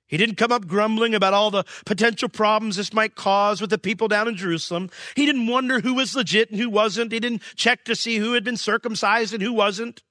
He 0.07 0.19
didn't 0.19 0.37
come 0.37 0.53
up 0.53 0.67
grumbling 0.67 1.15
about 1.15 1.33
all 1.33 1.51
the 1.51 1.65
potential 1.87 2.29
problems 2.29 2.77
this 2.77 2.93
might 2.93 3.15
cause 3.15 3.63
with 3.63 3.71
the 3.71 3.79
people 3.79 4.09
down 4.09 4.29
in 4.29 4.37
Jerusalem. 4.37 4.91
He 5.17 5.25
didn't 5.25 5.47
wonder 5.47 5.81
who 5.81 5.95
was 5.95 6.15
legit 6.15 6.51
and 6.51 6.61
who 6.61 6.69
wasn't. 6.69 7.13
He 7.13 7.21
didn't 7.21 7.43
check 7.57 7.85
to 7.87 7.97
see 7.97 8.19
who 8.19 8.35
had 8.35 8.45
been 8.45 8.59
circumcised 8.59 9.33
and 9.33 9.43
who 9.43 9.55
wasn't. 9.55 10.03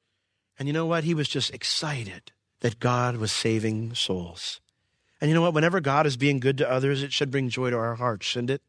And 0.57 0.67
you 0.67 0.73
know 0.73 0.87
what? 0.87 1.03
He 1.03 1.13
was 1.13 1.29
just 1.29 1.53
excited 1.53 2.31
that 2.61 2.79
God 2.79 3.17
was 3.17 3.31
saving 3.31 3.93
souls. 3.93 4.59
And 5.21 5.29
you 5.29 5.35
know 5.35 5.41
what? 5.41 5.53
Whenever 5.53 5.79
God 5.79 6.07
is 6.07 6.17
being 6.17 6.39
good 6.39 6.57
to 6.57 6.69
others, 6.69 7.03
it 7.03 7.13
should 7.13 7.29
bring 7.29 7.49
joy 7.49 7.69
to 7.69 7.77
our 7.77 7.95
hearts, 7.95 8.25
shouldn't 8.25 8.49
it? 8.49 8.61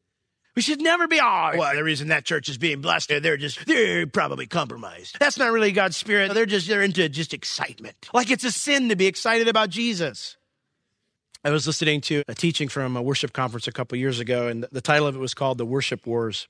We 0.54 0.60
should 0.60 0.82
never 0.82 1.08
be, 1.08 1.18
oh, 1.18 1.52
well, 1.56 1.74
the 1.74 1.82
reason 1.82 2.08
that 2.08 2.26
church 2.26 2.50
is 2.50 2.58
being 2.58 2.82
blessed, 2.82 3.08
they're 3.08 3.38
just, 3.38 3.64
they're 3.64 4.06
probably 4.06 4.46
compromised. 4.46 5.16
That's 5.18 5.38
not 5.38 5.50
really 5.50 5.72
God's 5.72 5.96
spirit. 5.96 6.34
They're 6.34 6.44
just, 6.44 6.68
they're 6.68 6.82
into 6.82 7.08
just 7.08 7.32
excitement. 7.32 8.10
Like 8.12 8.30
it's 8.30 8.44
a 8.44 8.52
sin 8.52 8.90
to 8.90 8.96
be 8.96 9.06
excited 9.06 9.48
about 9.48 9.70
Jesus. 9.70 10.36
I 11.42 11.48
was 11.50 11.66
listening 11.66 12.02
to 12.02 12.22
a 12.28 12.34
teaching 12.34 12.68
from 12.68 12.98
a 12.98 13.02
worship 13.02 13.32
conference 13.32 13.66
a 13.66 13.72
couple 13.72 13.96
years 13.96 14.20
ago, 14.20 14.46
and 14.46 14.66
the 14.70 14.82
title 14.82 15.06
of 15.06 15.16
it 15.16 15.20
was 15.20 15.32
called 15.32 15.56
The 15.56 15.64
Worship 15.64 16.06
Wars. 16.06 16.48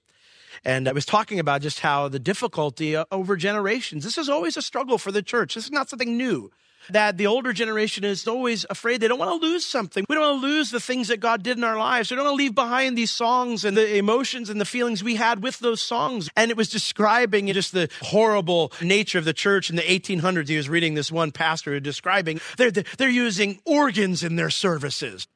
And 0.65 0.89
I 0.89 0.93
was 0.93 1.07
talking 1.07 1.39
about 1.39 1.63
just 1.63 1.79
how 1.79 2.09
the 2.09 2.19
difficulty 2.19 2.97
over 2.97 3.37
generations, 3.37 4.03
this 4.03 4.19
is 4.19 4.29
always 4.29 4.57
a 4.57 4.63
struggle 4.63 4.99
for 4.99 5.13
the 5.13 5.23
church. 5.23 5.55
This 5.55 5.65
is 5.65 5.71
not 5.71 5.89
something 5.89 6.17
new 6.17 6.51
that 6.91 7.17
the 7.17 7.27
older 7.27 7.53
generation 7.53 8.05
is 8.05 8.27
always 8.27 8.67
afraid 8.71 9.01
they 9.01 9.09
don't 9.09 9.19
want 9.19 9.41
to 9.41 9.47
lose 9.47 9.65
something. 9.65 10.05
We 10.09 10.15
don't 10.15 10.25
want 10.25 10.43
to 10.43 10.47
lose 10.47 10.71
the 10.71 10.81
things 10.81 11.09
that 11.09 11.21
God 11.21 11.43
did 11.43 11.59
in 11.59 11.65
our 11.65 11.79
lives. 11.79 12.11
We 12.11 12.17
don't 12.17 12.25
want 12.25 12.35
to 12.35 12.43
leave 12.43 12.55
behind 12.55 12.97
these 12.97 13.11
songs 13.11 13.65
and 13.65 13.77
the 13.77 13.97
emotions 13.97 14.51
and 14.51 14.61
the 14.61 14.65
feelings 14.65 15.03
we 15.03 15.17
had 15.17 15.43
with 15.43 15.59
those 15.59 15.81
songs. 15.81 16.29
And 16.37 16.51
it 16.51 16.57
was 16.57 16.69
describing 16.69 17.47
just 17.53 17.73
the 17.73 17.89
horrible 18.03 18.73
nature 18.81 19.19
of 19.19 19.25
the 19.25 19.33
church 19.33 19.71
in 19.71 19.77
the 19.77 19.83
1800s. 19.83 20.49
He 20.49 20.57
was 20.57 20.69
reading 20.69 20.95
this 20.95 21.13
one 21.13 21.33
pastor 21.33 21.79
describing 21.81 22.41
they're, 22.57 22.71
they're 22.71 23.09
using 23.09 23.61
organs 23.65 24.23
in 24.23 24.37
their 24.37 24.51
services. 24.51 25.27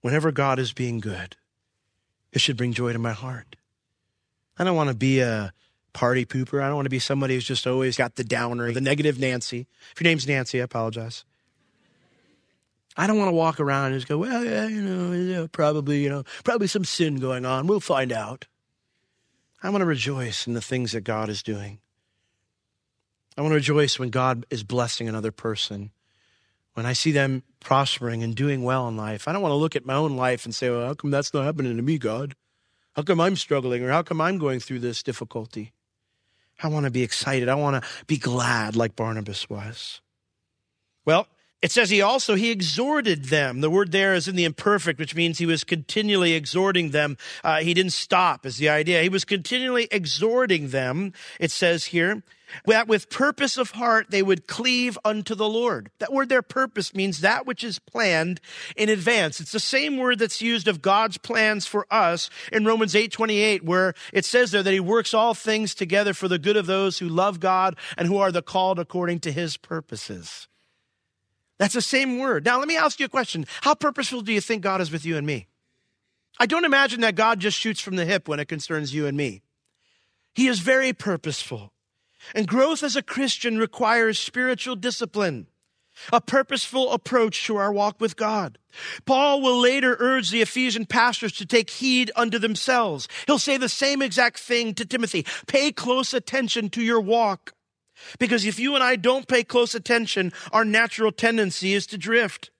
Whenever 0.00 0.30
God 0.30 0.58
is 0.58 0.72
being 0.72 1.00
good, 1.00 1.36
it 2.32 2.40
should 2.40 2.56
bring 2.56 2.72
joy 2.72 2.92
to 2.92 2.98
my 2.98 3.12
heart. 3.12 3.56
I 4.58 4.64
don't 4.64 4.76
want 4.76 4.90
to 4.90 4.96
be 4.96 5.20
a 5.20 5.52
party 5.98 6.24
pooper. 6.24 6.62
I 6.62 6.68
don't 6.68 6.76
want 6.76 6.86
to 6.86 6.90
be 6.90 7.00
somebody 7.00 7.34
who's 7.34 7.44
just 7.44 7.66
always 7.66 7.96
got 7.96 8.14
the 8.14 8.22
downer, 8.22 8.70
the 8.70 8.80
negative 8.80 9.18
Nancy. 9.18 9.66
If 9.92 10.00
your 10.00 10.08
name's 10.08 10.28
Nancy, 10.28 10.60
I 10.60 10.64
apologize. 10.64 11.24
I 12.96 13.08
don't 13.08 13.18
want 13.18 13.30
to 13.30 13.34
walk 13.34 13.58
around 13.58 13.86
and 13.86 13.96
just 13.96 14.06
go, 14.06 14.16
well, 14.16 14.44
yeah, 14.44 14.68
you 14.68 14.80
know, 14.80 15.12
yeah, 15.12 15.46
probably, 15.50 16.00
you 16.00 16.08
know, 16.08 16.22
probably 16.44 16.68
some 16.68 16.84
sin 16.84 17.16
going 17.16 17.44
on. 17.44 17.66
We'll 17.66 17.80
find 17.80 18.12
out. 18.12 18.46
I 19.60 19.70
want 19.70 19.82
to 19.82 19.86
rejoice 19.86 20.46
in 20.46 20.54
the 20.54 20.60
things 20.60 20.92
that 20.92 21.00
God 21.00 21.28
is 21.28 21.42
doing. 21.42 21.80
I 23.36 23.40
want 23.40 23.50
to 23.50 23.56
rejoice 23.56 23.98
when 23.98 24.10
God 24.10 24.46
is 24.50 24.62
blessing 24.62 25.08
another 25.08 25.32
person, 25.32 25.90
when 26.74 26.86
I 26.86 26.92
see 26.92 27.10
them 27.10 27.42
prospering 27.58 28.22
and 28.22 28.36
doing 28.36 28.62
well 28.62 28.86
in 28.86 28.96
life. 28.96 29.26
I 29.26 29.32
don't 29.32 29.42
want 29.42 29.50
to 29.50 29.56
look 29.56 29.74
at 29.74 29.84
my 29.84 29.94
own 29.94 30.16
life 30.16 30.44
and 30.44 30.54
say, 30.54 30.70
well, 30.70 30.86
how 30.86 30.94
come 30.94 31.10
that's 31.10 31.34
not 31.34 31.44
happening 31.44 31.76
to 31.76 31.82
me, 31.82 31.98
God? 31.98 32.36
How 32.94 33.02
come 33.02 33.20
I'm 33.20 33.34
struggling 33.34 33.82
or 33.82 33.90
how 33.90 34.04
come 34.04 34.20
I'm 34.20 34.38
going 34.38 34.60
through 34.60 34.78
this 34.78 35.02
difficulty? 35.02 35.72
I 36.62 36.68
want 36.68 36.84
to 36.84 36.90
be 36.90 37.02
excited. 37.02 37.48
I 37.48 37.54
want 37.54 37.82
to 37.82 37.88
be 38.06 38.18
glad 38.18 38.76
like 38.76 38.96
Barnabas 38.96 39.48
was. 39.48 40.00
Well, 41.04 41.28
it 41.60 41.72
says 41.72 41.90
he 41.90 42.00
also 42.00 42.34
he 42.34 42.50
exhorted 42.50 43.26
them. 43.26 43.60
The 43.60 43.70
word 43.70 43.90
there 43.90 44.14
is 44.14 44.28
in 44.28 44.36
the 44.36 44.44
imperfect, 44.44 44.98
which 44.98 45.14
means 45.14 45.38
he 45.38 45.46
was 45.46 45.64
continually 45.64 46.34
exhorting 46.34 46.90
them. 46.90 47.16
Uh, 47.42 47.58
he 47.58 47.74
didn't 47.74 47.92
stop, 47.92 48.46
is 48.46 48.58
the 48.58 48.68
idea. 48.68 49.02
He 49.02 49.08
was 49.08 49.24
continually 49.24 49.88
exhorting 49.90 50.68
them. 50.68 51.12
It 51.40 51.50
says 51.50 51.86
here 51.86 52.22
that 52.64 52.88
with 52.88 53.10
purpose 53.10 53.58
of 53.58 53.72
heart 53.72 54.06
they 54.08 54.22
would 54.22 54.46
cleave 54.46 54.96
unto 55.04 55.34
the 55.34 55.48
Lord. 55.48 55.90
That 55.98 56.12
word 56.12 56.28
their 56.28 56.42
purpose, 56.42 56.94
means 56.94 57.20
that 57.20 57.44
which 57.44 57.64
is 57.64 57.78
planned 57.78 58.40
in 58.76 58.88
advance. 58.88 59.40
It's 59.40 59.52
the 59.52 59.60
same 59.60 59.98
word 59.98 60.20
that's 60.20 60.40
used 60.40 60.68
of 60.68 60.80
God's 60.80 61.18
plans 61.18 61.66
for 61.66 61.86
us 61.90 62.30
in 62.52 62.64
Romans 62.64 62.94
eight 62.94 63.12
twenty 63.12 63.40
eight, 63.40 63.64
where 63.64 63.94
it 64.12 64.24
says 64.24 64.52
there 64.52 64.62
that 64.62 64.72
He 64.72 64.80
works 64.80 65.12
all 65.12 65.34
things 65.34 65.74
together 65.74 66.14
for 66.14 66.28
the 66.28 66.38
good 66.38 66.56
of 66.56 66.66
those 66.66 67.00
who 67.00 67.08
love 67.08 67.40
God 67.40 67.76
and 67.96 68.06
who 68.06 68.18
are 68.18 68.32
the 68.32 68.42
called 68.42 68.78
according 68.78 69.20
to 69.20 69.32
His 69.32 69.56
purposes. 69.56 70.46
That's 71.58 71.74
the 71.74 71.82
same 71.82 72.18
word. 72.18 72.44
Now, 72.44 72.58
let 72.58 72.68
me 72.68 72.76
ask 72.76 73.00
you 73.00 73.06
a 73.06 73.10
question. 73.10 73.46
How 73.62 73.74
purposeful 73.74 74.22
do 74.22 74.32
you 74.32 74.40
think 74.40 74.62
God 74.62 74.80
is 74.80 74.90
with 74.90 75.04
you 75.04 75.16
and 75.16 75.26
me? 75.26 75.48
I 76.38 76.46
don't 76.46 76.64
imagine 76.64 77.00
that 77.00 77.16
God 77.16 77.40
just 77.40 77.58
shoots 77.58 77.80
from 77.80 77.96
the 77.96 78.04
hip 78.04 78.28
when 78.28 78.38
it 78.38 78.48
concerns 78.48 78.94
you 78.94 79.06
and 79.06 79.16
me. 79.16 79.42
He 80.34 80.46
is 80.46 80.60
very 80.60 80.92
purposeful. 80.92 81.72
And 82.34 82.46
growth 82.46 82.82
as 82.82 82.94
a 82.94 83.02
Christian 83.02 83.58
requires 83.58 84.18
spiritual 84.18 84.76
discipline, 84.76 85.48
a 86.12 86.20
purposeful 86.20 86.92
approach 86.92 87.44
to 87.46 87.56
our 87.56 87.72
walk 87.72 88.00
with 88.00 88.16
God. 88.16 88.58
Paul 89.04 89.40
will 89.40 89.58
later 89.60 89.96
urge 89.98 90.30
the 90.30 90.42
Ephesian 90.42 90.86
pastors 90.86 91.32
to 91.32 91.46
take 91.46 91.70
heed 91.70 92.12
unto 92.14 92.38
themselves. 92.38 93.08
He'll 93.26 93.38
say 93.38 93.56
the 93.56 93.68
same 93.68 94.00
exact 94.00 94.38
thing 94.38 94.74
to 94.74 94.84
Timothy. 94.84 95.26
Pay 95.48 95.72
close 95.72 96.14
attention 96.14 96.70
to 96.70 96.82
your 96.82 97.00
walk. 97.00 97.52
Because 98.18 98.44
if 98.44 98.58
you 98.58 98.74
and 98.74 98.84
I 98.84 98.96
don't 98.96 99.28
pay 99.28 99.44
close 99.44 99.74
attention, 99.74 100.32
our 100.52 100.64
natural 100.64 101.12
tendency 101.12 101.74
is 101.74 101.86
to 101.88 101.98
drift. 101.98 102.50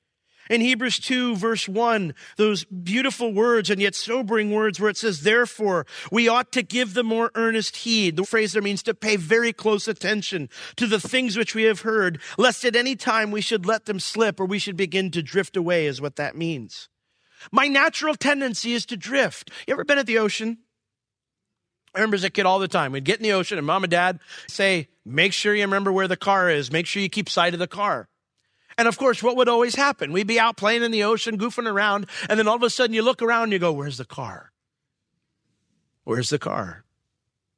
In 0.51 0.61
Hebrews 0.63 0.99
2 1.01 1.37
verse 1.37 1.69
1, 1.69 2.15
those 2.37 2.65
beautiful 2.65 3.33
words 3.33 3.69
and 3.69 3.81
yet 3.81 3.95
sobering 3.95 4.51
words 4.51 4.81
where 4.81 4.91
it 4.91 4.97
says, 4.97 5.21
therefore, 5.21 5.87
we 6.11 6.29
ought 6.29 6.53
to 6.53 6.63
give 6.63 6.95
the 6.95 7.05
more 7.05 7.31
earnest 7.35 7.77
heed. 7.77 8.17
The 8.17 8.25
phrase 8.25 8.53
there 8.53 8.63
means 8.63 8.83
to 8.85 8.95
pay 8.95 9.17
very 9.17 9.53
close 9.53 9.87
attention 9.89 10.49
to 10.77 10.87
the 10.87 11.01
things 11.01 11.37
which 11.37 11.55
we 11.55 11.65
have 11.65 11.83
heard, 11.83 12.21
lest 12.39 12.65
at 12.65 12.77
any 12.77 12.97
time 12.97 13.31
we 13.31 13.43
should 13.43 13.67
let 13.67 13.85
them 13.85 14.01
slip 14.01 14.41
or 14.41 14.47
we 14.47 14.59
should 14.59 14.77
begin 14.77 15.11
to 15.11 15.23
drift 15.23 15.57
away 15.57 15.87
is 15.87 16.01
what 16.01 16.17
that 16.17 16.37
means. 16.37 16.89
My 17.53 17.69
natural 17.69 18.15
tendency 18.15 18.73
is 18.73 18.87
to 18.87 18.97
drift. 18.97 19.51
You 19.67 19.75
ever 19.75 19.85
been 19.85 19.99
at 19.99 20.07
the 20.07 20.19
ocean? 20.19 20.59
Remember 21.99 22.15
as 22.15 22.25
a 22.25 22.31
kid 22.31 22.47
all 22.47 22.59
the 22.61 22.69
time, 22.69 22.93
we'd 22.93 23.05
get 23.05 23.17
in 23.17 23.25
the 23.25 23.33
ocean 23.33 23.59
and 23.59 23.67
mom 23.67 23.83
and 23.83 23.91
dad 23.91 24.21
say, 24.47 24.89
make 25.05 25.33
sure 25.33 25.55
you 25.55 25.63
remember 25.63 25.93
where 25.93 26.07
the 26.07 26.17
car 26.17 26.49
is. 26.49 26.71
Make 26.71 26.87
sure 26.87 27.03
you 27.03 27.09
keep 27.09 27.29
sight 27.29 27.55
of 27.55 27.61
the 27.61 27.67
car. 27.67 28.09
And 28.79 28.87
of 28.87 28.97
course, 28.97 29.21
what 29.23 29.37
would 29.37 29.49
always 29.49 29.75
happen? 29.75 30.13
We'd 30.13 30.29
be 30.29 30.39
out 30.39 30.57
playing 30.57 30.85
in 30.85 30.93
the 30.93 31.03
ocean, 31.03 31.37
goofing 31.37 31.69
around, 31.69 32.07
and 32.29 32.39
then 32.39 32.47
all 32.47 32.55
of 32.55 32.63
a 32.63 32.71
sudden 32.71 32.95
you 32.95 33.03
look 33.03 33.21
around 33.21 33.45
and 33.45 33.53
you 33.53 33.59
go, 33.59 33.73
where's 33.73 33.99
the 33.99 34.05
car? 34.05 34.53
Where's 36.05 36.31
the 36.31 36.39
car? 36.39 36.85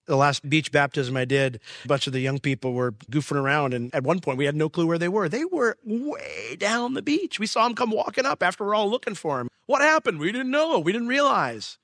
The 0.07 0.17
last 0.17 0.49
beach 0.49 0.73
baptism 0.73 1.17
I 1.19 1.27
did, 1.27 1.61
a 1.85 1.89
bunch 1.89 2.07
of 2.07 2.15
the 2.15 2.21
young 2.21 2.39
people 2.39 2.73
were 2.73 2.93
goofing 3.11 3.37
around, 3.37 3.75
and 3.75 3.95
at 3.95 4.03
one 4.03 4.21
point 4.21 4.39
we 4.39 4.47
had 4.47 4.57
no 4.57 4.71
clue 4.71 4.87
where 4.87 4.99
they 4.99 5.09
were. 5.09 5.29
They 5.29 5.45
were 5.45 5.77
way 5.85 6.57
down 6.59 6.95
the 6.95 7.03
beach. 7.03 7.39
We 7.39 7.47
saw 7.47 7.65
them 7.65 7.77
come 7.77 7.91
walking 7.91 8.25
up 8.25 8.43
after 8.43 8.65
we're 8.65 8.75
all 8.75 8.91
looking 8.91 9.15
for 9.15 9.37
them. 9.37 9.49
What 9.67 9.83
happened? 9.83 10.19
We 10.19 10.33
didn't 10.33 10.51
know. 10.51 10.79
We 10.79 10.93
didn't 10.93 11.09
realize. 11.09 11.79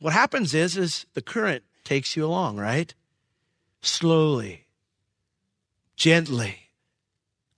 What 0.00 0.12
happens 0.12 0.54
is, 0.54 0.76
is 0.76 1.06
the 1.14 1.22
current 1.22 1.64
takes 1.84 2.16
you 2.16 2.24
along, 2.24 2.56
right? 2.56 2.94
Slowly, 3.80 4.66
gently, 5.96 6.70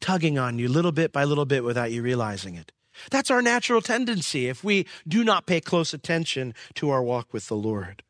tugging 0.00 0.38
on 0.38 0.58
you 0.58 0.68
little 0.68 0.92
bit 0.92 1.12
by 1.12 1.24
little 1.24 1.44
bit 1.44 1.64
without 1.64 1.92
you 1.92 2.02
realizing 2.02 2.54
it. 2.54 2.72
That's 3.10 3.30
our 3.30 3.42
natural 3.42 3.80
tendency 3.80 4.48
if 4.48 4.62
we 4.62 4.86
do 5.06 5.24
not 5.24 5.46
pay 5.46 5.60
close 5.60 5.94
attention 5.94 6.54
to 6.74 6.90
our 6.90 7.02
walk 7.02 7.32
with 7.32 7.48
the 7.48 7.56
Lord. 7.56 8.02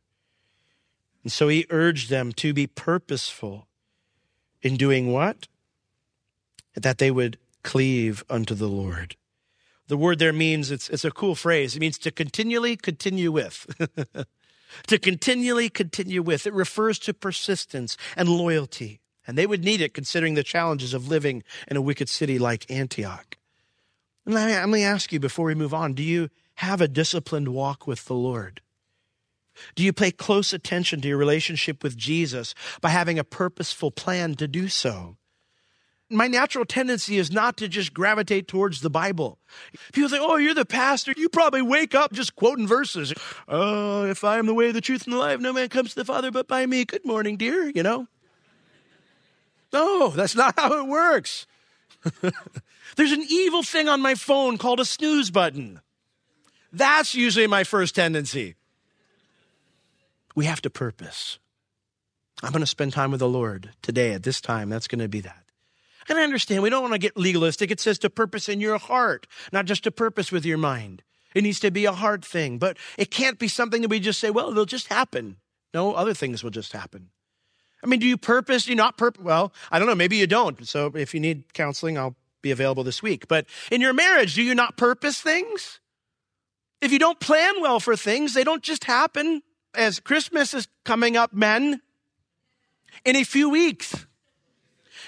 And 1.22 1.30
so 1.30 1.48
he 1.48 1.66
urged 1.70 2.10
them 2.10 2.32
to 2.34 2.52
be 2.52 2.66
purposeful 2.66 3.66
in 4.62 4.76
doing 4.76 5.12
what? 5.12 5.46
that 6.74 6.98
they 6.98 7.10
would 7.10 7.38
cleave 7.62 8.24
unto 8.30 8.54
the 8.54 8.68
Lord. 8.68 9.16
The 9.90 9.96
word 9.96 10.20
there 10.20 10.32
means 10.32 10.70
it's, 10.70 10.88
it's 10.88 11.04
a 11.04 11.10
cool 11.10 11.34
phrase. 11.34 11.74
It 11.74 11.80
means 11.80 11.98
to 11.98 12.12
continually 12.12 12.76
continue 12.76 13.32
with. 13.32 13.66
to 14.86 14.98
continually 15.00 15.68
continue 15.68 16.22
with. 16.22 16.46
It 16.46 16.54
refers 16.54 17.00
to 17.00 17.12
persistence 17.12 17.96
and 18.16 18.28
loyalty. 18.28 19.00
And 19.26 19.36
they 19.36 19.48
would 19.48 19.64
need 19.64 19.80
it 19.80 19.92
considering 19.92 20.34
the 20.34 20.44
challenges 20.44 20.94
of 20.94 21.08
living 21.08 21.42
in 21.66 21.76
a 21.76 21.82
wicked 21.82 22.08
city 22.08 22.38
like 22.38 22.70
Antioch. 22.70 23.36
And 24.24 24.32
let 24.32 24.68
me 24.68 24.84
ask 24.84 25.12
you 25.12 25.18
before 25.18 25.46
we 25.46 25.56
move 25.56 25.74
on 25.74 25.94
do 25.94 26.04
you 26.04 26.28
have 26.54 26.80
a 26.80 26.86
disciplined 26.86 27.48
walk 27.48 27.88
with 27.88 28.04
the 28.04 28.14
Lord? 28.14 28.60
Do 29.74 29.82
you 29.82 29.92
pay 29.92 30.12
close 30.12 30.52
attention 30.52 31.00
to 31.00 31.08
your 31.08 31.18
relationship 31.18 31.82
with 31.82 31.96
Jesus 31.96 32.54
by 32.80 32.90
having 32.90 33.18
a 33.18 33.24
purposeful 33.24 33.90
plan 33.90 34.36
to 34.36 34.46
do 34.46 34.68
so? 34.68 35.16
My 36.10 36.26
natural 36.26 36.64
tendency 36.64 37.18
is 37.18 37.30
not 37.30 37.56
to 37.58 37.68
just 37.68 37.94
gravitate 37.94 38.48
towards 38.48 38.80
the 38.80 38.90
Bible. 38.90 39.38
People 39.92 40.10
say, 40.10 40.18
Oh, 40.20 40.36
you're 40.36 40.54
the 40.54 40.64
pastor. 40.64 41.14
You 41.16 41.28
probably 41.28 41.62
wake 41.62 41.94
up 41.94 42.12
just 42.12 42.34
quoting 42.34 42.66
verses. 42.66 43.14
Oh, 43.46 44.04
if 44.04 44.24
I 44.24 44.38
am 44.38 44.46
the 44.46 44.54
way, 44.54 44.72
the 44.72 44.80
truth, 44.80 45.04
and 45.04 45.12
the 45.12 45.18
life, 45.18 45.38
no 45.38 45.52
man 45.52 45.68
comes 45.68 45.90
to 45.90 45.96
the 45.96 46.04
Father 46.04 46.30
but 46.30 46.48
by 46.48 46.66
me. 46.66 46.84
Good 46.84 47.04
morning, 47.04 47.36
dear. 47.36 47.68
You 47.68 47.82
know? 47.84 48.08
No, 49.72 50.08
that's 50.08 50.34
not 50.34 50.58
how 50.58 50.80
it 50.80 50.88
works. 50.88 51.46
There's 52.96 53.12
an 53.12 53.24
evil 53.28 53.62
thing 53.62 53.88
on 53.88 54.00
my 54.00 54.14
phone 54.14 54.58
called 54.58 54.80
a 54.80 54.84
snooze 54.84 55.30
button. 55.30 55.80
That's 56.72 57.14
usually 57.14 57.46
my 57.46 57.64
first 57.64 57.94
tendency. 57.94 58.56
We 60.34 60.44
have 60.46 60.62
to 60.62 60.70
purpose. 60.70 61.38
I'm 62.42 62.52
going 62.52 62.60
to 62.60 62.66
spend 62.66 62.92
time 62.92 63.10
with 63.10 63.20
the 63.20 63.28
Lord 63.28 63.70
today 63.82 64.12
at 64.12 64.22
this 64.22 64.40
time. 64.40 64.70
That's 64.70 64.88
going 64.88 65.00
to 65.00 65.08
be 65.08 65.20
that. 65.20 65.39
And 66.10 66.18
I 66.18 66.24
understand 66.24 66.64
we 66.64 66.70
don't 66.70 66.82
want 66.82 66.94
to 66.94 66.98
get 66.98 67.16
legalistic. 67.16 67.70
It 67.70 67.78
says 67.78 67.96
to 68.00 68.10
purpose 68.10 68.48
in 68.48 68.60
your 68.60 68.78
heart, 68.78 69.28
not 69.52 69.64
just 69.64 69.84
to 69.84 69.92
purpose 69.92 70.32
with 70.32 70.44
your 70.44 70.58
mind. 70.58 71.04
It 71.36 71.42
needs 71.42 71.60
to 71.60 71.70
be 71.70 71.84
a 71.84 71.92
heart 71.92 72.24
thing, 72.24 72.58
but 72.58 72.76
it 72.98 73.12
can't 73.12 73.38
be 73.38 73.46
something 73.46 73.80
that 73.82 73.88
we 73.88 74.00
just 74.00 74.18
say, 74.18 74.28
well, 74.28 74.50
it'll 74.50 74.64
just 74.64 74.88
happen. 74.88 75.36
No, 75.72 75.94
other 75.94 76.12
things 76.12 76.42
will 76.42 76.50
just 76.50 76.72
happen. 76.72 77.10
I 77.84 77.86
mean, 77.86 78.00
do 78.00 78.06
you 78.06 78.16
purpose? 78.16 78.64
Do 78.64 78.72
you 78.72 78.76
not 78.76 78.98
purpose? 78.98 79.22
Well, 79.22 79.52
I 79.70 79.78
don't 79.78 79.86
know. 79.86 79.94
Maybe 79.94 80.16
you 80.16 80.26
don't. 80.26 80.66
So 80.66 80.90
if 80.96 81.14
you 81.14 81.20
need 81.20 81.54
counseling, 81.54 81.96
I'll 81.96 82.16
be 82.42 82.50
available 82.50 82.82
this 82.82 83.02
week. 83.02 83.28
But 83.28 83.46
in 83.70 83.80
your 83.80 83.92
marriage, 83.92 84.34
do 84.34 84.42
you 84.42 84.56
not 84.56 84.76
purpose 84.76 85.20
things? 85.20 85.78
If 86.80 86.90
you 86.90 86.98
don't 86.98 87.20
plan 87.20 87.60
well 87.60 87.78
for 87.78 87.94
things, 87.94 88.34
they 88.34 88.42
don't 88.42 88.64
just 88.64 88.82
happen. 88.84 89.42
As 89.76 90.00
Christmas 90.00 90.54
is 90.54 90.66
coming 90.84 91.16
up, 91.16 91.32
men, 91.32 91.80
in 93.04 93.14
a 93.14 93.22
few 93.22 93.48
weeks, 93.48 94.06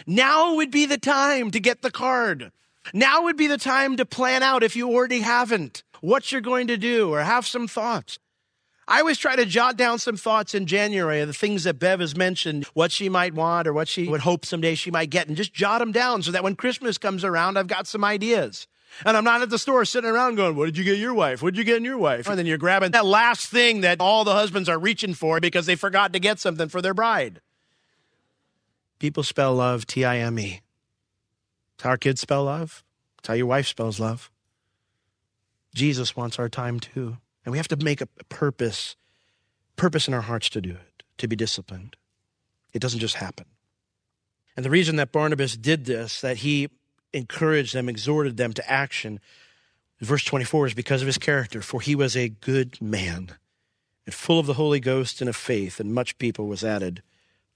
now 0.07 0.55
would 0.57 0.71
be 0.71 0.87
the 0.87 0.99
time 0.99 1.51
to 1.51 1.61
get 1.61 1.83
the 1.83 1.91
card. 1.91 2.53
Now 2.93 3.25
would 3.25 3.37
be 3.37 3.47
the 3.47 3.59
time 3.59 3.97
to 3.97 4.05
plan 4.05 4.43
out, 4.43 4.63
if 4.63 4.75
you 4.75 4.89
already 4.89 5.21
haven't, 5.21 5.83
what 6.01 6.33
you're 6.33 6.41
going 6.41 6.67
to 6.67 6.77
do 6.77 7.13
or 7.13 7.21
have 7.23 7.47
some 7.47 7.69
thoughts. 7.69 8.19
I 8.89 8.99
always 8.99 9.19
try 9.19 9.37
to 9.37 9.47
jot 9.47 9.77
down 9.77 9.99
some 9.99 10.17
thoughts 10.17 10.55
in 10.55 10.67
January 10.67 11.21
of 11.21 11.29
the 11.29 11.35
things 11.35 11.65
that 11.65 11.79
Bev 11.79 12.01
has 12.01 12.17
mentioned, 12.17 12.65
what 12.75 12.91
she 12.91 13.09
might 13.09 13.33
want 13.33 13.69
or 13.69 13.73
what 13.73 13.87
she 13.87 14.09
would 14.09 14.21
hope 14.21 14.45
someday 14.45 14.75
she 14.75 14.91
might 14.91 15.11
get, 15.11 15.29
and 15.29 15.37
just 15.37 15.55
jot 15.55 15.79
them 15.79 15.93
down 15.93 16.23
so 16.23 16.33
that 16.33 16.43
when 16.43 16.57
Christmas 16.57 16.99
comes 16.99 17.25
around, 17.25 17.57
I've 17.57 17.69
got 17.69 17.87
some 17.87 18.05
ideas. 18.05 18.67
And 19.07 19.17
I'm 19.17 19.25
not 19.25 19.41
at 19.41 19.51
the 19.51 19.59
store 19.59 19.85
sitting 19.85 20.11
around 20.11 20.35
going, 20.35 20.57
What 20.57 20.67
did 20.67 20.77
you 20.77 20.85
get 20.85 20.99
your 20.99 21.15
wife? 21.15 21.43
What 21.43 21.55
did 21.55 21.59
you 21.59 21.65
get 21.65 21.77
in 21.77 21.85
your 21.85 21.97
wife? 21.97 22.29
And 22.29 22.39
then 22.39 22.45
you're 22.45 22.59
grabbing 22.59 22.91
that 22.91 23.07
last 23.07 23.47
thing 23.47 23.83
that 23.83 24.01
all 24.01 24.25
the 24.25 24.35
husbands 24.35 24.69
are 24.69 24.79
reaching 24.79 25.15
for 25.15 25.41
because 25.41 25.67
they 25.67 25.77
forgot 25.77 26.13
to 26.13 26.21
get 26.21 26.39
something 26.39 26.69
for 26.69 26.83
their 26.83 26.93
bride. 26.93 27.41
People 29.03 29.25
spell 29.25 29.53
love 29.53 29.85
T 29.85 30.05
I 30.05 30.19
M 30.19 30.39
E. 30.39 30.61
It's 31.75 31.83
how 31.83 31.91
our 31.91 31.97
kids 31.97 32.21
spell 32.21 32.45
love. 32.45 32.85
It's 33.19 33.27
how 33.27 33.35
your 33.35 33.47
wife 33.47 33.67
spells 33.67 33.99
love. 33.99 34.31
Jesus 35.75 36.15
wants 36.15 36.39
our 36.39 36.49
time 36.49 36.79
too. 36.79 37.17
And 37.45 37.51
we 37.51 37.59
have 37.59 37.67
to 37.67 37.77
make 37.77 38.01
a 38.01 38.07
purpose, 38.07 38.95
purpose 39.75 40.07
in 40.07 40.15
our 40.15 40.21
hearts 40.21 40.49
to 40.51 40.61
do 40.61 40.71
it, 40.71 41.03
to 41.19 41.27
be 41.27 41.35
disciplined. 41.35 41.97
It 42.73 42.79
doesn't 42.79 43.01
just 43.01 43.17
happen. 43.17 43.47
And 44.57 44.65
the 44.65 44.71
reason 44.71 44.95
that 44.95 45.11
Barnabas 45.11 45.57
did 45.57 45.85
this, 45.85 46.21
that 46.21 46.37
he 46.37 46.69
encouraged 47.13 47.75
them, 47.75 47.89
exhorted 47.89 48.37
them 48.37 48.53
to 48.53 48.71
action, 48.71 49.19
verse 50.01 50.23
24 50.23 50.69
is 50.69 50.75
because 50.75 51.03
of 51.03 51.07
his 51.07 51.19
character, 51.19 51.61
for 51.61 51.81
he 51.81 51.97
was 51.97 52.17
a 52.17 52.29
good 52.29 52.81
man 52.81 53.33
and 54.07 54.15
full 54.15 54.39
of 54.39 54.47
the 54.47 54.55
Holy 54.55 54.79
Ghost 54.79 55.21
and 55.21 55.29
of 55.29 55.35
faith, 55.35 55.81
and 55.81 55.93
much 55.93 56.19
people 56.19 56.47
was 56.47 56.63
added 56.63 57.03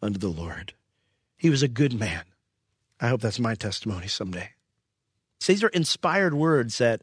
unto 0.03 0.19
the 0.19 0.27
Lord. 0.27 0.73
He 1.37 1.51
was 1.51 1.63
a 1.63 1.69
good 1.69 1.99
man. 1.99 2.23
I 3.01 3.09
hope 3.09 3.21
that's 3.21 3.39
my 3.39 3.55
testimony 3.55 4.09
someday. 4.09 4.51
So 5.39 5.53
these 5.53 5.63
are 5.63 5.69
inspired 5.69 6.35
words 6.35 6.79
that 6.79 7.03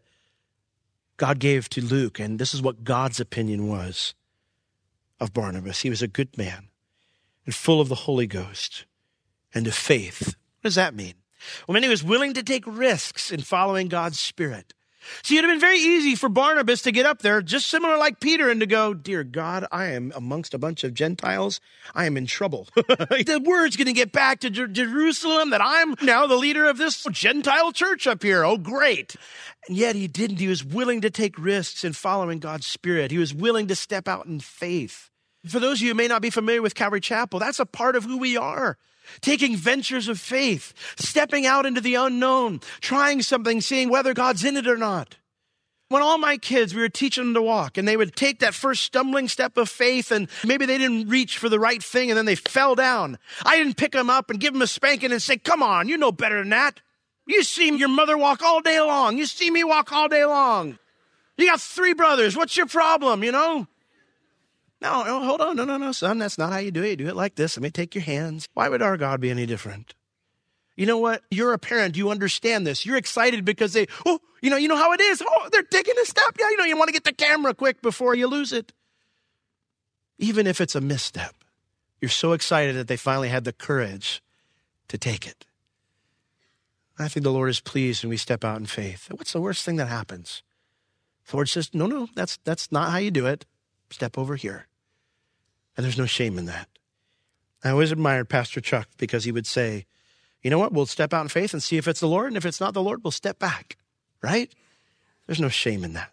God 1.18 1.40
gave 1.40 1.70
to 1.70 1.82
Luke, 1.82 2.20
and 2.20 2.40
this 2.40 2.54
is 2.54 2.62
what 2.62 2.84
God's 2.84 3.20
opinion 3.20 3.68
was 3.68 4.16
of 5.20 5.34
Barnabas. 5.34 5.82
He 5.82 5.90
was 5.90 6.02
a 6.02 6.08
good 6.08 6.38
man 6.38 6.70
and 7.46 7.54
full 7.54 7.80
of 7.80 7.90
the 7.90 7.96
Holy 7.96 8.28
Ghost 8.28 8.86
and 9.54 9.68
of 9.68 9.76
faith. 9.76 10.28
What 10.28 10.64
does 10.64 10.76
that 10.76 10.96
mean? 10.96 11.14
Well, 11.68 11.74
mean, 11.74 11.84
he 11.84 11.90
was 11.90 12.04
willing 12.04 12.34
to 12.34 12.44
take 12.44 12.64
risks 12.66 13.32
in 13.32 13.42
following 13.42 13.88
God's 13.88 14.20
Spirit. 14.20 14.74
See, 15.22 15.38
it'd 15.38 15.50
have 15.50 15.54
been 15.54 15.62
very 15.62 15.80
easy 15.80 16.16
for 16.16 16.30
Barnabas 16.30 16.82
to 16.84 16.92
get 16.92 17.06
up 17.06 17.20
there, 17.20 17.42
just 17.42 17.68
similar 17.68 17.98
like 17.98 18.20
Peter, 18.20 18.50
and 18.50 18.60
to 18.60 18.66
go, 18.66 18.94
Dear 18.94 19.24
God, 19.24 19.66
I 19.72 19.88
am 19.88 20.12
amongst 20.16 20.54
a 20.54 20.58
bunch 20.58 20.84
of 20.84 20.94
Gentiles. 20.94 21.60
I 21.94 22.06
am 22.06 22.18
in 22.18 22.26
trouble. 22.26 22.68
the 22.76 23.42
word's 23.44 23.76
going 23.76 23.88
to 23.88 23.94
get 23.94 24.12
back 24.12 24.40
to 24.42 24.50
Jer- 24.50 24.68
Jerusalem 24.68 25.52
that 25.52 25.62
I'm 25.62 25.96
now 26.02 26.28
the 26.28 26.36
leader 26.36 26.68
of 26.68 26.78
this 26.78 27.04
Gentile 27.12 27.72
church 27.72 28.08
up 28.08 28.24
here. 28.24 28.44
Oh, 28.44 28.58
great. 28.58 29.16
And 29.68 29.78
yet 29.78 29.96
he 29.96 30.08
didn't. 30.08 30.38
He 30.38 30.48
was 30.48 30.64
willing 30.64 31.02
to 31.02 31.10
take 31.10 31.38
risks 31.38 31.84
in 31.84 31.94
following 31.94 32.40
God's 32.40 32.66
Spirit, 32.66 33.12
he 33.12 33.18
was 33.18 33.34
willing 33.34 33.68
to 33.68 33.76
step 33.76 34.08
out 34.08 34.26
in 34.26 34.40
faith. 34.40 35.10
For 35.46 35.60
those 35.60 35.80
of 35.80 35.82
you 35.82 35.90
who 35.90 35.96
may 35.96 36.08
not 36.08 36.22
be 36.22 36.30
familiar 36.30 36.62
with 36.62 36.74
Calvary 36.74 37.02
Chapel, 37.02 37.40
that's 37.40 37.60
a 37.60 37.66
part 37.66 37.98
of 37.98 38.06
who 38.06 38.18
we 38.18 38.38
are 38.38 38.78
taking 39.22 39.56
ventures 39.56 40.08
of 40.08 40.20
faith, 40.20 40.74
stepping 40.98 41.46
out 41.46 41.66
into 41.66 41.82
the 41.82 41.96
unknown, 41.96 42.62
trying 42.82 43.22
something, 43.22 43.62
seeing 43.62 43.90
whether 43.90 44.14
God's 44.14 44.44
in 44.44 44.58
it 44.58 44.68
or 44.68 44.78
not. 44.78 45.18
When 45.90 46.02
all 46.02 46.18
my 46.18 46.38
kids, 46.38 46.74
we 46.74 46.82
were 46.82 46.90
teaching 46.90 47.26
them 47.26 47.34
to 47.36 47.42
walk, 47.42 47.78
and 47.78 47.88
they 47.88 47.98
would 47.98 48.16
take 48.16 48.40
that 48.40 48.56
first 48.56 48.84
stumbling 48.84 49.28
step 49.28 49.58
of 49.58 49.70
faith, 49.70 50.12
and 50.12 50.28
maybe 50.44 50.66
they 50.66 50.80
didn't 50.80 51.08
reach 51.08 51.38
for 51.38 51.50
the 51.50 51.60
right 51.60 51.84
thing, 51.84 52.10
and 52.10 52.18
then 52.18 52.26
they 52.26 52.36
fell 52.36 52.74
down. 52.74 53.20
I 53.46 53.58
didn't 53.58 53.78
pick 53.78 53.92
them 53.92 54.10
up 54.10 54.32
and 54.32 54.40
give 54.40 54.54
them 54.54 54.64
a 54.64 54.68
spanking 54.68 55.12
and 55.12 55.22
say, 55.22 55.38
Come 55.38 55.62
on, 55.62 55.88
you 55.88 55.98
know 55.98 56.12
better 56.12 56.40
than 56.40 56.50
that. 56.50 56.82
You 57.28 57.44
see 57.44 57.76
your 57.78 57.90
mother 57.90 58.18
walk 58.18 58.42
all 58.42 58.62
day 58.62 58.80
long. 58.82 59.18
You 59.18 59.26
see 59.26 59.50
me 59.52 59.64
walk 59.64 59.92
all 59.92 60.08
day 60.08 60.26
long. 60.26 60.80
You 61.38 61.48
got 61.48 61.62
three 61.62 61.94
brothers. 61.94 62.36
What's 62.36 62.58
your 62.58 62.66
problem, 62.66 63.24
you 63.24 63.32
know? 63.32 63.68
No, 64.84 65.04
no, 65.04 65.24
hold 65.24 65.40
on. 65.40 65.56
No, 65.56 65.64
no, 65.64 65.78
no, 65.78 65.94
son. 65.94 66.20
That's 66.20 66.38
not 66.38 66.52
how 66.52 66.60
you 66.60 66.70
do 66.70 66.84
it. 66.84 66.90
You 66.90 66.96
do 66.98 67.08
it 67.08 67.16
like 67.16 67.36
this. 67.36 67.56
Let 67.56 67.64
me 67.64 67.70
take 67.72 67.96
your 67.96 68.04
hands. 68.04 68.50
Why 68.54 68.68
would 68.68 68.82
our 68.82 68.98
God 68.98 69.22
be 69.22 69.32
any 69.32 69.46
different? 69.46 69.94
You 70.76 70.86
know 70.86 70.98
what? 70.98 71.22
You're 71.32 71.54
a 71.54 71.58
parent. 71.58 71.96
You 71.96 72.10
understand 72.10 72.68
this. 72.68 72.86
You're 72.86 72.98
excited 72.98 73.46
because 73.46 73.72
they, 73.72 73.88
oh, 74.06 74.20
you 74.42 74.50
know, 74.50 74.58
you 74.58 74.68
know 74.68 74.76
how 74.76 74.92
it 74.92 75.00
is. 75.00 75.24
Oh, 75.26 75.50
they're 75.52 75.64
taking 75.64 75.96
a 76.02 76.06
step. 76.06 76.36
Yeah, 76.38 76.50
you 76.50 76.58
know, 76.58 76.66
you 76.66 76.76
want 76.76 76.90
to 76.90 76.94
get 76.94 77.06
the 77.06 77.14
camera 77.14 77.54
quick 77.54 77.82
before 77.82 78.14
you 78.14 78.28
lose 78.28 78.52
it. 78.52 78.74
Even 80.18 80.48
if 80.48 80.60
it's 80.60 80.76
a 80.76 80.82
misstep, 80.82 81.34
you're 82.02 82.10
so 82.10 82.34
excited 82.34 82.76
that 82.76 82.88
they 82.90 82.98
finally 82.98 83.30
had 83.30 83.46
the 83.46 83.54
courage 83.54 84.22
to 84.90 84.98
take 84.98 85.26
it. 85.26 85.46
I 87.00 87.08
think 87.08 87.24
the 87.24 87.32
Lord 87.32 87.50
is 87.50 87.62
pleased 87.62 88.04
when 88.04 88.10
we 88.10 88.18
step 88.18 88.44
out 88.44 88.60
in 88.60 88.66
faith. 88.66 89.08
What's 89.12 89.32
the 89.32 89.42
worst 89.42 89.64
thing 89.64 89.78
that 89.78 89.88
happens? 89.88 90.44
The 91.30 91.38
Lord 91.38 91.50
says, 91.50 91.74
no, 91.74 91.88
no, 91.88 92.10
that's, 92.16 92.38
that's 92.44 92.72
not 92.72 92.92
how 92.92 92.98
you 92.98 93.12
do 93.12 93.26
it. 93.26 93.46
Step 93.90 94.18
over 94.18 94.36
here. 94.36 94.68
And 95.76 95.84
there's 95.84 95.98
no 95.98 96.06
shame 96.06 96.38
in 96.38 96.46
that. 96.46 96.70
I 97.64 97.70
always 97.70 97.92
admired 97.92 98.30
Pastor 98.30 98.62
Chuck 98.62 98.90
because 98.98 99.24
he 99.24 99.32
would 99.32 99.48
say, 99.48 99.86
you 100.42 100.50
know 100.50 100.60
what? 100.60 100.74
We'll 100.74 100.86
step 100.86 101.14
out 101.14 101.22
in 101.22 101.30
faith 101.30 101.54
and 101.54 101.64
see 101.64 101.78
if 101.78 101.88
it's 101.88 102.02
the 102.02 102.08
Lord. 102.08 102.28
And 102.28 102.38
if 102.38 102.46
it's 102.46 102.60
not 102.60 102.74
the 102.74 102.84
Lord, 102.84 103.04
we'll 103.04 103.12
step 103.12 103.40
back, 103.40 103.78
right? 104.22 104.52
There's 105.26 105.40
no 105.40 105.50
shame 105.50 105.84
in 105.84 105.94
that. 105.94 106.12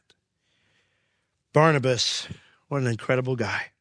Barnabas, 1.53 2.29
what 2.69 2.81
an 2.81 2.87
incredible 2.87 3.35
guy. 3.35 3.73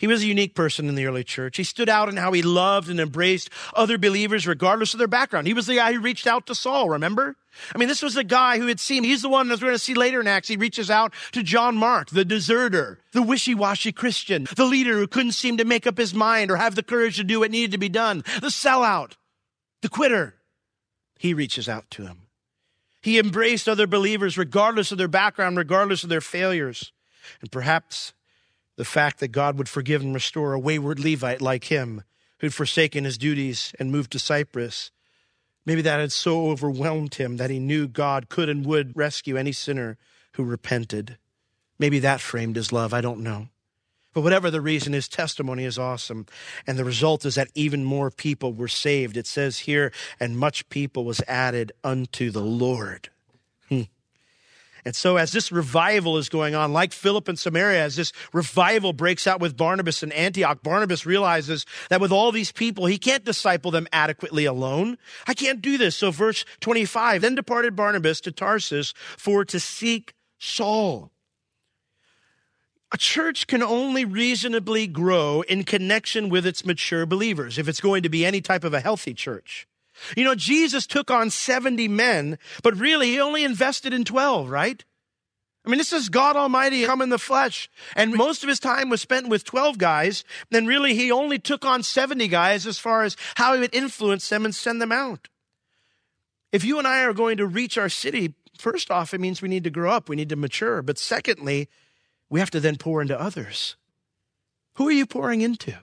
He 0.00 0.06
was 0.06 0.22
a 0.22 0.26
unique 0.26 0.54
person 0.54 0.88
in 0.88 0.94
the 0.94 1.04
early 1.04 1.22
church. 1.22 1.58
He 1.58 1.62
stood 1.62 1.90
out 1.90 2.08
in 2.08 2.16
how 2.16 2.32
he 2.32 2.40
loved 2.40 2.88
and 2.88 2.98
embraced 2.98 3.50
other 3.74 3.98
believers 3.98 4.46
regardless 4.46 4.94
of 4.94 4.98
their 4.98 5.06
background. 5.06 5.46
He 5.46 5.52
was 5.52 5.66
the 5.66 5.74
guy 5.74 5.92
who 5.92 6.00
reached 6.00 6.26
out 6.26 6.46
to 6.46 6.54
Saul, 6.54 6.88
remember? 6.88 7.36
I 7.74 7.76
mean, 7.76 7.86
this 7.86 8.00
was 8.00 8.14
the 8.14 8.24
guy 8.24 8.56
who 8.56 8.66
had 8.66 8.80
seen, 8.80 9.04
he's 9.04 9.20
the 9.20 9.28
one, 9.28 9.50
as 9.50 9.60
we're 9.60 9.68
going 9.68 9.74
to 9.74 9.78
see 9.78 9.92
later 9.92 10.18
in 10.18 10.26
Acts, 10.26 10.48
he 10.48 10.56
reaches 10.56 10.90
out 10.90 11.12
to 11.32 11.42
John 11.42 11.76
Mark, 11.76 12.08
the 12.08 12.24
deserter, 12.24 12.98
the 13.12 13.20
wishy-washy 13.20 13.92
Christian, 13.92 14.48
the 14.56 14.64
leader 14.64 14.94
who 14.94 15.06
couldn't 15.06 15.32
seem 15.32 15.58
to 15.58 15.66
make 15.66 15.86
up 15.86 15.98
his 15.98 16.14
mind 16.14 16.50
or 16.50 16.56
have 16.56 16.76
the 16.76 16.82
courage 16.82 17.16
to 17.16 17.24
do 17.24 17.40
what 17.40 17.50
needed 17.50 17.72
to 17.72 17.78
be 17.78 17.90
done, 17.90 18.24
the 18.40 18.48
sellout, 18.48 19.18
the 19.82 19.90
quitter. 19.90 20.36
He 21.18 21.34
reaches 21.34 21.68
out 21.68 21.90
to 21.90 22.06
him. 22.06 22.22
He 23.02 23.18
embraced 23.18 23.68
other 23.68 23.86
believers 23.86 24.38
regardless 24.38 24.92
of 24.92 24.96
their 24.96 25.08
background, 25.08 25.58
regardless 25.58 26.04
of 26.04 26.08
their 26.08 26.22
failures. 26.22 26.90
And 27.42 27.52
perhaps 27.52 28.14
the 28.76 28.84
fact 28.84 29.20
that 29.20 29.28
God 29.28 29.58
would 29.58 29.68
forgive 29.68 30.02
and 30.02 30.14
restore 30.14 30.52
a 30.52 30.58
wayward 30.58 30.98
Levite 30.98 31.40
like 31.40 31.64
him 31.64 32.02
who'd 32.38 32.54
forsaken 32.54 33.04
his 33.04 33.18
duties 33.18 33.74
and 33.78 33.92
moved 33.92 34.12
to 34.12 34.18
Cyprus 34.18 34.90
Maybe 35.66 35.82
that 35.82 36.00
had 36.00 36.12
so 36.12 36.50
overwhelmed 36.50 37.16
him 37.16 37.36
that 37.36 37.50
he 37.50 37.58
knew 37.58 37.86
God 37.86 38.28
could 38.28 38.48
and 38.48 38.64
would 38.64 38.96
rescue 38.96 39.36
any 39.36 39.52
sinner 39.52 39.98
who 40.32 40.44
repented. 40.44 41.18
Maybe 41.78 41.98
that 42.00 42.20
framed 42.20 42.56
his 42.56 42.72
love. 42.72 42.94
I 42.94 43.00
don't 43.00 43.20
know. 43.20 43.48
But 44.12 44.22
whatever 44.22 44.50
the 44.50 44.60
reason, 44.60 44.92
his 44.92 45.06
testimony 45.06 45.64
is 45.64 45.78
awesome. 45.78 46.26
And 46.66 46.78
the 46.78 46.84
result 46.84 47.24
is 47.24 47.36
that 47.36 47.50
even 47.54 47.84
more 47.84 48.10
people 48.10 48.52
were 48.52 48.68
saved. 48.68 49.16
It 49.16 49.26
says 49.26 49.60
here, 49.60 49.92
and 50.18 50.36
much 50.36 50.68
people 50.68 51.04
was 51.04 51.22
added 51.28 51.72
unto 51.84 52.30
the 52.30 52.42
Lord. 52.42 53.10
And 54.84 54.94
so, 54.94 55.16
as 55.16 55.32
this 55.32 55.52
revival 55.52 56.16
is 56.16 56.28
going 56.28 56.54
on, 56.54 56.72
like 56.72 56.92
Philip 56.92 57.28
and 57.28 57.38
Samaria, 57.38 57.82
as 57.84 57.96
this 57.96 58.12
revival 58.32 58.92
breaks 58.92 59.26
out 59.26 59.40
with 59.40 59.56
Barnabas 59.56 60.02
in 60.02 60.12
Antioch, 60.12 60.62
Barnabas 60.62 61.04
realizes 61.04 61.66
that 61.90 62.00
with 62.00 62.12
all 62.12 62.32
these 62.32 62.52
people, 62.52 62.86
he 62.86 62.98
can't 62.98 63.24
disciple 63.24 63.70
them 63.70 63.86
adequately 63.92 64.44
alone. 64.44 64.96
I 65.26 65.34
can't 65.34 65.60
do 65.60 65.76
this. 65.78 65.96
So, 65.96 66.10
verse 66.10 66.44
25 66.60 67.20
then 67.20 67.34
departed 67.34 67.76
Barnabas 67.76 68.20
to 68.22 68.32
Tarsus 68.32 68.94
for 69.16 69.44
to 69.44 69.60
seek 69.60 70.14
Saul. 70.38 71.10
A 72.92 72.98
church 72.98 73.46
can 73.46 73.62
only 73.62 74.04
reasonably 74.04 74.88
grow 74.88 75.42
in 75.42 75.62
connection 75.62 76.28
with 76.28 76.44
its 76.44 76.64
mature 76.64 77.06
believers 77.06 77.56
if 77.56 77.68
it's 77.68 77.80
going 77.80 78.02
to 78.02 78.08
be 78.08 78.26
any 78.26 78.40
type 78.40 78.64
of 78.64 78.74
a 78.74 78.80
healthy 78.80 79.14
church. 79.14 79.68
You 80.16 80.24
know, 80.24 80.34
Jesus 80.34 80.86
took 80.86 81.10
on 81.10 81.30
70 81.30 81.88
men, 81.88 82.38
but 82.62 82.76
really 82.76 83.08
he 83.08 83.20
only 83.20 83.44
invested 83.44 83.92
in 83.92 84.04
12, 84.04 84.50
right? 84.50 84.84
I 85.64 85.68
mean, 85.68 85.78
this 85.78 85.92
is 85.92 86.08
God 86.08 86.36
Almighty 86.36 86.84
come 86.84 87.02
in 87.02 87.10
the 87.10 87.18
flesh. 87.18 87.68
And 87.94 88.14
most 88.14 88.42
of 88.42 88.48
his 88.48 88.58
time 88.58 88.88
was 88.88 89.02
spent 89.02 89.28
with 89.28 89.44
12 89.44 89.76
guys. 89.76 90.24
Then 90.50 90.66
really, 90.66 90.94
he 90.94 91.12
only 91.12 91.38
took 91.38 91.66
on 91.66 91.82
70 91.82 92.28
guys 92.28 92.66
as 92.66 92.78
far 92.78 93.02
as 93.02 93.16
how 93.36 93.54
he 93.54 93.60
would 93.60 93.74
influence 93.74 94.28
them 94.28 94.44
and 94.44 94.54
send 94.54 94.80
them 94.80 94.92
out. 94.92 95.28
If 96.50 96.64
you 96.64 96.78
and 96.78 96.88
I 96.88 97.04
are 97.04 97.12
going 97.12 97.36
to 97.36 97.46
reach 97.46 97.76
our 97.76 97.90
city, 97.90 98.34
first 98.58 98.90
off, 98.90 99.12
it 99.12 99.20
means 99.20 99.42
we 99.42 99.48
need 99.48 99.64
to 99.64 99.70
grow 99.70 99.90
up, 99.90 100.08
we 100.08 100.16
need 100.16 100.30
to 100.30 100.36
mature. 100.36 100.82
But 100.82 100.98
secondly, 100.98 101.68
we 102.30 102.40
have 102.40 102.50
to 102.50 102.60
then 102.60 102.76
pour 102.76 103.02
into 103.02 103.20
others. 103.20 103.76
Who 104.74 104.88
are 104.88 104.92
you 104.92 105.04
pouring 105.04 105.42
into? 105.42 105.74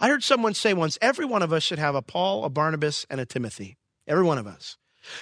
I 0.00 0.08
heard 0.08 0.22
someone 0.22 0.54
say 0.54 0.74
once 0.74 0.98
every 1.00 1.24
one 1.24 1.42
of 1.42 1.52
us 1.52 1.62
should 1.62 1.78
have 1.78 1.94
a 1.94 2.02
Paul, 2.02 2.44
a 2.44 2.50
Barnabas, 2.50 3.06
and 3.10 3.20
a 3.20 3.26
Timothy. 3.26 3.76
Every 4.06 4.24
one 4.24 4.38
of 4.38 4.46
us. 4.46 4.76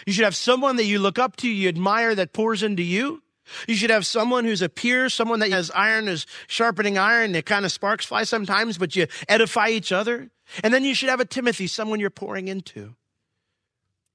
You 0.06 0.12
should 0.12 0.24
have 0.24 0.36
someone 0.36 0.76
that 0.76 0.84
you 0.84 0.98
look 0.98 1.18
up 1.18 1.36
to, 1.36 1.48
you 1.48 1.68
admire, 1.68 2.14
that 2.14 2.32
pours 2.32 2.62
into 2.62 2.82
you. 2.82 3.22
You 3.66 3.74
should 3.74 3.90
have 3.90 4.06
someone 4.06 4.44
who's 4.44 4.62
a 4.62 4.68
peer, 4.68 5.08
someone 5.08 5.40
that 5.40 5.50
has 5.50 5.70
iron 5.72 6.08
is 6.08 6.26
sharpening 6.46 6.98
iron. 6.98 7.34
It 7.34 7.46
kind 7.46 7.64
of 7.64 7.72
sparks 7.72 8.04
fly 8.04 8.24
sometimes, 8.24 8.78
but 8.78 8.94
you 8.94 9.06
edify 9.28 9.68
each 9.68 9.90
other. 9.92 10.30
And 10.62 10.72
then 10.72 10.84
you 10.84 10.94
should 10.94 11.08
have 11.08 11.20
a 11.20 11.24
Timothy, 11.24 11.66
someone 11.66 12.00
you're 12.00 12.10
pouring 12.10 12.48
into. 12.48 12.94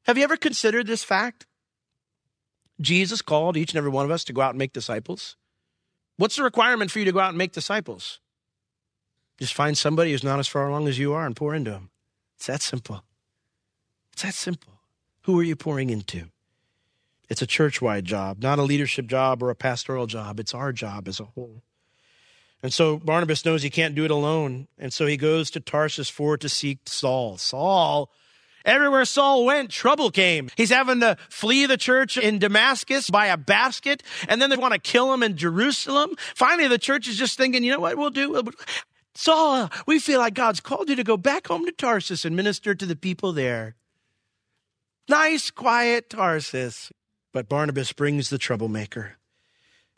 Have 0.05 0.17
you 0.17 0.23
ever 0.23 0.37
considered 0.37 0.87
this 0.87 1.03
fact? 1.03 1.47
Jesus 2.79 3.21
called 3.21 3.57
each 3.57 3.71
and 3.71 3.77
every 3.77 3.89
one 3.89 4.05
of 4.05 4.11
us 4.11 4.23
to 4.25 4.33
go 4.33 4.41
out 4.41 4.51
and 4.51 4.59
make 4.59 4.73
disciples. 4.73 5.35
What's 6.17 6.35
the 6.35 6.43
requirement 6.43 6.91
for 6.91 6.99
you 6.99 7.05
to 7.05 7.11
go 7.11 7.19
out 7.19 7.29
and 7.29 7.37
make 7.37 7.51
disciples? 7.51 8.19
Just 9.37 9.53
find 9.53 9.77
somebody 9.77 10.11
who's 10.11 10.23
not 10.23 10.39
as 10.39 10.47
far 10.47 10.67
along 10.67 10.87
as 10.87 10.97
you 10.97 11.13
are 11.13 11.25
and 11.25 11.35
pour 11.35 11.53
into 11.53 11.71
them. 11.71 11.89
It's 12.37 12.47
that 12.47 12.61
simple. 12.61 13.03
It's 14.13 14.23
that 14.23 14.33
simple. 14.33 14.73
Who 15.23 15.39
are 15.39 15.43
you 15.43 15.55
pouring 15.55 15.89
into? 15.89 16.29
It's 17.29 17.41
a 17.41 17.47
church 17.47 17.81
wide 17.81 18.05
job, 18.05 18.41
not 18.41 18.59
a 18.59 18.63
leadership 18.63 19.07
job 19.07 19.41
or 19.41 19.49
a 19.49 19.55
pastoral 19.55 20.05
job. 20.07 20.39
It's 20.39 20.53
our 20.53 20.71
job 20.71 21.07
as 21.07 21.19
a 21.19 21.25
whole. 21.25 21.63
And 22.61 22.73
so 22.73 22.97
Barnabas 22.97 23.45
knows 23.45 23.63
he 23.63 23.69
can't 23.69 23.95
do 23.95 24.05
it 24.05 24.11
alone. 24.11 24.67
And 24.77 24.93
so 24.93 25.05
he 25.05 25.17
goes 25.17 25.51
to 25.51 25.59
Tarsus 25.59 26.09
for 26.09 26.37
to 26.37 26.47
seek 26.47 26.79
Saul. 26.85 27.37
Saul, 27.37 28.11
everywhere 28.63 29.05
Saul 29.05 29.45
went, 29.45 29.69
trouble 29.69 30.11
came. 30.11 30.49
He's 30.55 30.71
having 30.71 30.99
to 31.01 31.17
flee 31.29 31.65
the 31.65 31.77
church 31.77 32.17
in 32.17 32.39
Damascus 32.39 33.09
by 33.09 33.27
a 33.27 33.37
basket. 33.37 34.01
And 34.29 34.41
then 34.41 34.49
they 34.49 34.57
want 34.57 34.73
to 34.73 34.79
kill 34.79 35.13
him 35.13 35.23
in 35.23 35.37
Jerusalem. 35.37 36.15
Finally, 36.35 36.69
the 36.69 36.79
church 36.79 37.07
is 37.07 37.17
just 37.17 37.37
thinking, 37.37 37.63
you 37.63 37.71
know 37.71 37.79
what 37.79 37.97
we'll 37.97 38.09
do? 38.09 38.41
Saul, 39.15 39.71
we 39.87 39.97
feel 39.99 40.19
like 40.19 40.33
God's 40.33 40.59
called 40.59 40.89
you 40.89 40.95
to 40.97 41.03
go 41.03 41.15
back 41.15 41.47
home 41.47 41.65
to 41.65 41.71
Tarsus 41.71 42.25
and 42.25 42.35
minister 42.35 42.75
to 42.75 42.85
the 42.85 42.97
people 42.97 43.31
there. 43.31 43.75
Nice, 45.07 45.49
quiet 45.51 46.09
Tarsus. 46.09 46.91
But 47.31 47.49
Barnabas 47.49 47.93
brings 47.93 48.29
the 48.29 48.37
troublemaker 48.37 49.17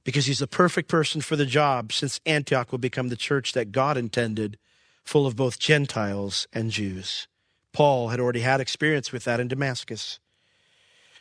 because 0.03 0.25
he's 0.25 0.39
the 0.39 0.47
perfect 0.47 0.87
person 0.87 1.21
for 1.21 1.35
the 1.35 1.45
job 1.45 1.91
since 1.91 2.21
Antioch 2.25 2.71
will 2.71 2.79
become 2.79 3.09
the 3.09 3.15
church 3.15 3.53
that 3.53 3.71
God 3.71 3.97
intended, 3.97 4.57
full 5.03 5.27
of 5.27 5.35
both 5.35 5.59
Gentiles 5.59 6.47
and 6.53 6.71
Jews. 6.71 7.27
Paul 7.73 8.09
had 8.09 8.19
already 8.19 8.39
had 8.39 8.61
experience 8.61 9.11
with 9.11 9.23
that 9.25 9.39
in 9.39 9.47
Damascus. 9.47 10.19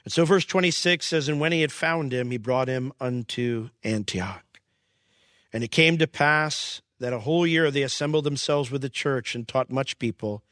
And 0.05 0.13
so 0.13 0.25
verse 0.25 0.45
26 0.45 1.05
says, 1.05 1.29
And 1.29 1.41
when 1.41 1.53
he 1.53 1.63
had 1.63 1.73
found 1.73 2.13
him, 2.13 2.31
he 2.31 2.39
brought 2.39 2.69
him 2.69 2.93
unto 3.01 3.71
Antioch. 3.83 4.61
And 5.53 5.65
it 5.65 5.71
came 5.71 5.99
to 5.99 6.07
pass 6.07 6.81
that 6.99 7.13
a 7.13 7.21
whole 7.21 7.47
year 7.47 7.71
they 7.71 7.83
assembled 7.83 8.25
themselves 8.25 8.71
with 8.71 8.83
the 8.83 8.89
church 8.89 9.35
and 9.35 9.47
taught 9.47 9.71
much 9.71 9.99
people, 9.99 10.43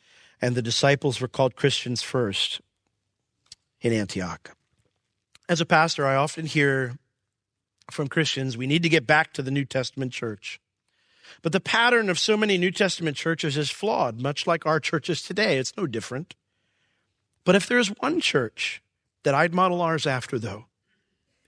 and 0.40 0.54
the 0.54 0.62
disciples 0.62 1.20
were 1.20 1.28
called 1.28 1.56
Christians 1.56 2.02
first 2.02 2.60
in 3.80 3.92
Antioch. 3.92 4.56
As 5.48 5.60
a 5.60 5.66
pastor, 5.66 6.06
I 6.06 6.16
often 6.16 6.46
hear 6.46 6.96
from 7.90 8.08
Christians, 8.08 8.56
we 8.56 8.66
need 8.66 8.82
to 8.82 8.88
get 8.88 9.06
back 9.06 9.32
to 9.34 9.42
the 9.42 9.50
New 9.50 9.64
Testament 9.64 10.12
church. 10.12 10.60
But 11.42 11.52
the 11.52 11.60
pattern 11.60 12.08
of 12.08 12.18
so 12.18 12.36
many 12.36 12.56
New 12.56 12.70
Testament 12.70 13.16
churches 13.16 13.56
is 13.56 13.70
flawed, 13.70 14.20
much 14.20 14.46
like 14.46 14.66
our 14.66 14.80
churches 14.80 15.22
today. 15.22 15.58
It's 15.58 15.76
no 15.76 15.86
different. 15.86 16.34
But 17.44 17.54
if 17.54 17.66
there's 17.66 17.88
one 17.88 18.20
church 18.20 18.82
that 19.22 19.34
I'd 19.34 19.54
model 19.54 19.82
ours 19.82 20.06
after, 20.06 20.38
though, 20.38 20.66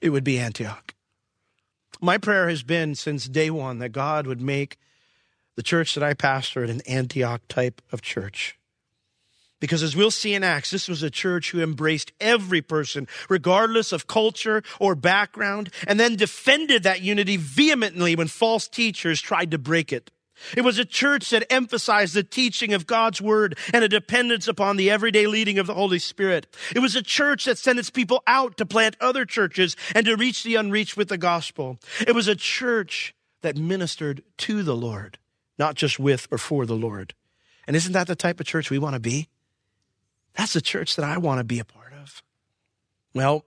it 0.01 0.11
would 0.11 0.25
be 0.25 0.39
Antioch. 0.39 0.95
My 2.01 2.19
prayer 2.19 2.49
has 2.49 2.63
been 2.63 2.95
since 2.95 3.27
day 3.27 3.51
one 3.51 3.79
that 3.79 3.91
God 3.91 4.27
would 4.27 4.41
make 4.41 4.77
the 5.57 5.63
church 5.63 5.95
that 5.95 6.05
I 6.05 6.15
pastored 6.15 6.71
an 6.71 6.83
Antioch 6.83 7.43
type 7.49 7.83
of 7.91 8.03
church. 8.03 8.59
Because 9.59 9.83
as 9.83 9.97
we'll 9.97 10.11
see 10.11 10.35
in 10.35 10.45
Acts, 10.45 10.71
this 10.71 10.87
was 10.87 11.03
a 11.03 11.11
church 11.11 11.51
who 11.51 11.63
embraced 11.63 12.13
every 12.21 12.61
person, 12.61 13.09
regardless 13.31 13.91
of 13.91 14.07
culture 14.07 14.63
or 14.79 14.95
background, 14.95 15.71
and 15.89 15.99
then 15.99 16.15
defended 16.15 16.83
that 16.83 17.01
unity 17.01 17.39
vehemently 17.39 18.15
when 18.15 18.29
false 18.29 18.69
teachers 18.69 19.21
tried 19.21 19.51
to 19.53 19.59
break 19.59 19.93
it. 19.93 20.11
It 20.55 20.61
was 20.61 20.79
a 20.79 20.85
church 20.85 21.31
that 21.31 21.51
emphasized 21.51 22.13
the 22.13 22.23
teaching 22.23 22.75
of 22.75 22.87
God's 22.87 23.23
word 23.23 23.57
and 23.73 23.83
a 23.83 23.89
dependence 23.89 24.47
upon 24.47 24.77
the 24.77 24.91
everyday 24.91 25.27
leading 25.27 25.59
of 25.59 25.67
the 25.67 25.73
Holy 25.73 25.99
Spirit. 25.99 26.47
It 26.75 26.81
was 26.81 26.95
a 26.95 27.03
church 27.03 27.47
that 27.47 27.57
sent 27.57 27.79
its 27.79 27.89
people 27.89 28.23
out 28.27 28.59
to 28.59 28.67
plant 28.67 28.99
other 29.01 29.25
churches 29.25 29.77
and 29.95 30.05
to 30.05 30.17
reach 30.17 30.45
the 30.45 30.57
unreached 30.57 30.99
with 30.99 31.09
the 31.09 31.17
gospel. 31.17 31.79
It 32.07 32.15
was 32.15 32.29
a 32.29 32.37
church 32.37 33.15
that 33.41 33.57
ministered 33.57 34.23
to 34.39 34.63
the 34.63 34.77
Lord 34.77 35.19
not 35.59 35.75
just 35.75 35.99
with 35.99 36.27
or 36.31 36.39
for 36.39 36.67
the 36.67 36.75
Lord. 36.75 37.15
And 37.67 37.77
isn't 37.77 37.93
that 37.93 38.07
the 38.07 38.17
type 38.17 38.41
of 38.41 38.47
church 38.47 38.71
we 38.71 38.79
want 38.79 38.95
to 38.95 39.01
be? 39.01 39.29
That's 40.35 40.53
the 40.53 40.61
church 40.61 40.97
that 40.97 41.05
I 41.05 41.19
want 41.19 41.39
to 41.39 41.45
be 41.45 41.59
a 41.59 41.65
part 41.65 41.93
of. 41.93 42.23
Well, 43.15 43.45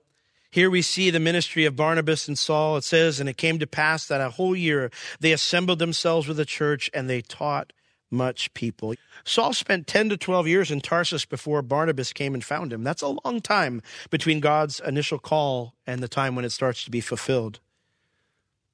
here 0.51 0.69
we 0.69 0.81
see 0.81 1.11
the 1.11 1.19
ministry 1.19 1.65
of 1.65 1.75
Barnabas 1.75 2.27
and 2.27 2.37
Saul. 2.37 2.77
It 2.77 2.83
says, 2.83 3.19
And 3.19 3.29
it 3.29 3.37
came 3.37 3.59
to 3.59 3.67
pass 3.67 4.07
that 4.07 4.21
a 4.21 4.31
whole 4.31 4.55
year 4.55 4.89
they 5.19 5.31
assembled 5.31 5.79
themselves 5.79 6.27
with 6.27 6.37
the 6.37 6.45
church 6.45 6.89
and 6.93 7.09
they 7.09 7.21
taught 7.21 7.71
much 8.11 8.51
people. 8.55 8.95
Saul 9.23 9.53
spent 9.53 9.85
10 9.85 10.09
to 10.09 10.17
12 10.17 10.47
years 10.47 10.71
in 10.71 10.81
Tarsus 10.81 11.25
before 11.25 11.61
Barnabas 11.61 12.13
came 12.13 12.33
and 12.33 12.43
found 12.43 12.73
him. 12.73 12.83
That's 12.83 13.03
a 13.03 13.15
long 13.23 13.41
time 13.41 13.83
between 14.09 14.39
God's 14.39 14.79
initial 14.79 15.19
call 15.19 15.75
and 15.85 16.01
the 16.01 16.07
time 16.07 16.35
when 16.35 16.45
it 16.45 16.51
starts 16.51 16.83
to 16.85 16.91
be 16.91 17.01
fulfilled. 17.01 17.59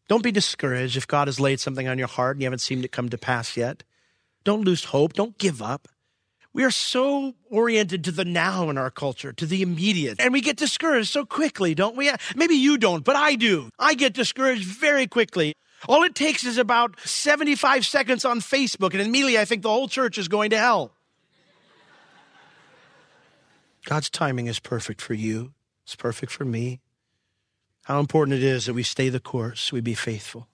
Don't 0.08 0.24
be 0.24 0.32
discouraged 0.32 0.98
if 0.98 1.08
God 1.08 1.28
has 1.28 1.40
laid 1.40 1.60
something 1.60 1.88
on 1.88 1.98
your 1.98 2.08
heart 2.08 2.36
and 2.36 2.42
you 2.42 2.46
haven't 2.46 2.60
seen 2.60 2.84
it 2.84 2.92
come 2.92 3.10
to 3.10 3.18
pass 3.18 3.58
yet. 3.58 3.84
Don't 4.44 4.64
lose 4.64 4.86
hope. 4.86 5.14
Don't 5.14 5.38
give 5.38 5.62
up. 5.62 5.88
We 6.54 6.64
are 6.64 6.72
so 6.72 7.34
oriented 7.50 8.06
to 8.06 8.12
the 8.12 8.24
now 8.24 8.70
in 8.70 8.78
our 8.78 8.92
culture, 8.92 9.34
to 9.34 9.46
the 9.46 9.62
immediate, 9.62 10.22
and 10.22 10.32
we 10.32 10.40
get 10.40 10.56
discouraged 10.56 11.10
so 11.10 11.26
quickly, 11.26 11.76
don't 11.76 11.98
we? 11.98 12.10
Maybe 12.34 12.56
you 12.56 12.78
don't, 12.78 13.04
but 13.04 13.18
I 13.18 13.36
do. 13.36 13.70
I 13.78 13.94
get 13.94 14.14
discouraged 14.14 14.64
very 14.64 15.06
quickly. 15.06 15.54
All 15.90 16.04
it 16.04 16.16
takes 16.16 16.46
is 16.46 16.58
about 16.58 16.98
75 17.02 17.86
seconds 17.86 18.24
on 18.24 18.40
Facebook, 18.40 18.94
and 18.94 19.02
immediately 19.02 19.38
I 19.38 19.44
think 19.44 19.64
the 19.64 19.70
whole 19.70 19.90
church 19.90 20.18
is 20.18 20.30
going 20.30 20.52
to 20.52 20.58
hell. 20.58 20.94
God's 23.84 24.10
timing 24.10 24.48
is 24.48 24.60
perfect 24.60 25.02
for 25.02 25.14
you, 25.14 25.52
it's 25.84 25.98
perfect 25.98 26.32
for 26.32 26.46
me 26.46 26.80
how 27.86 28.00
important 28.00 28.36
it 28.36 28.44
is 28.44 28.66
that 28.66 28.74
we 28.74 28.82
stay 28.82 29.10
the 29.10 29.20
course, 29.20 29.72
we 29.72 29.80
be 29.80 29.94
faithful, 29.94 30.48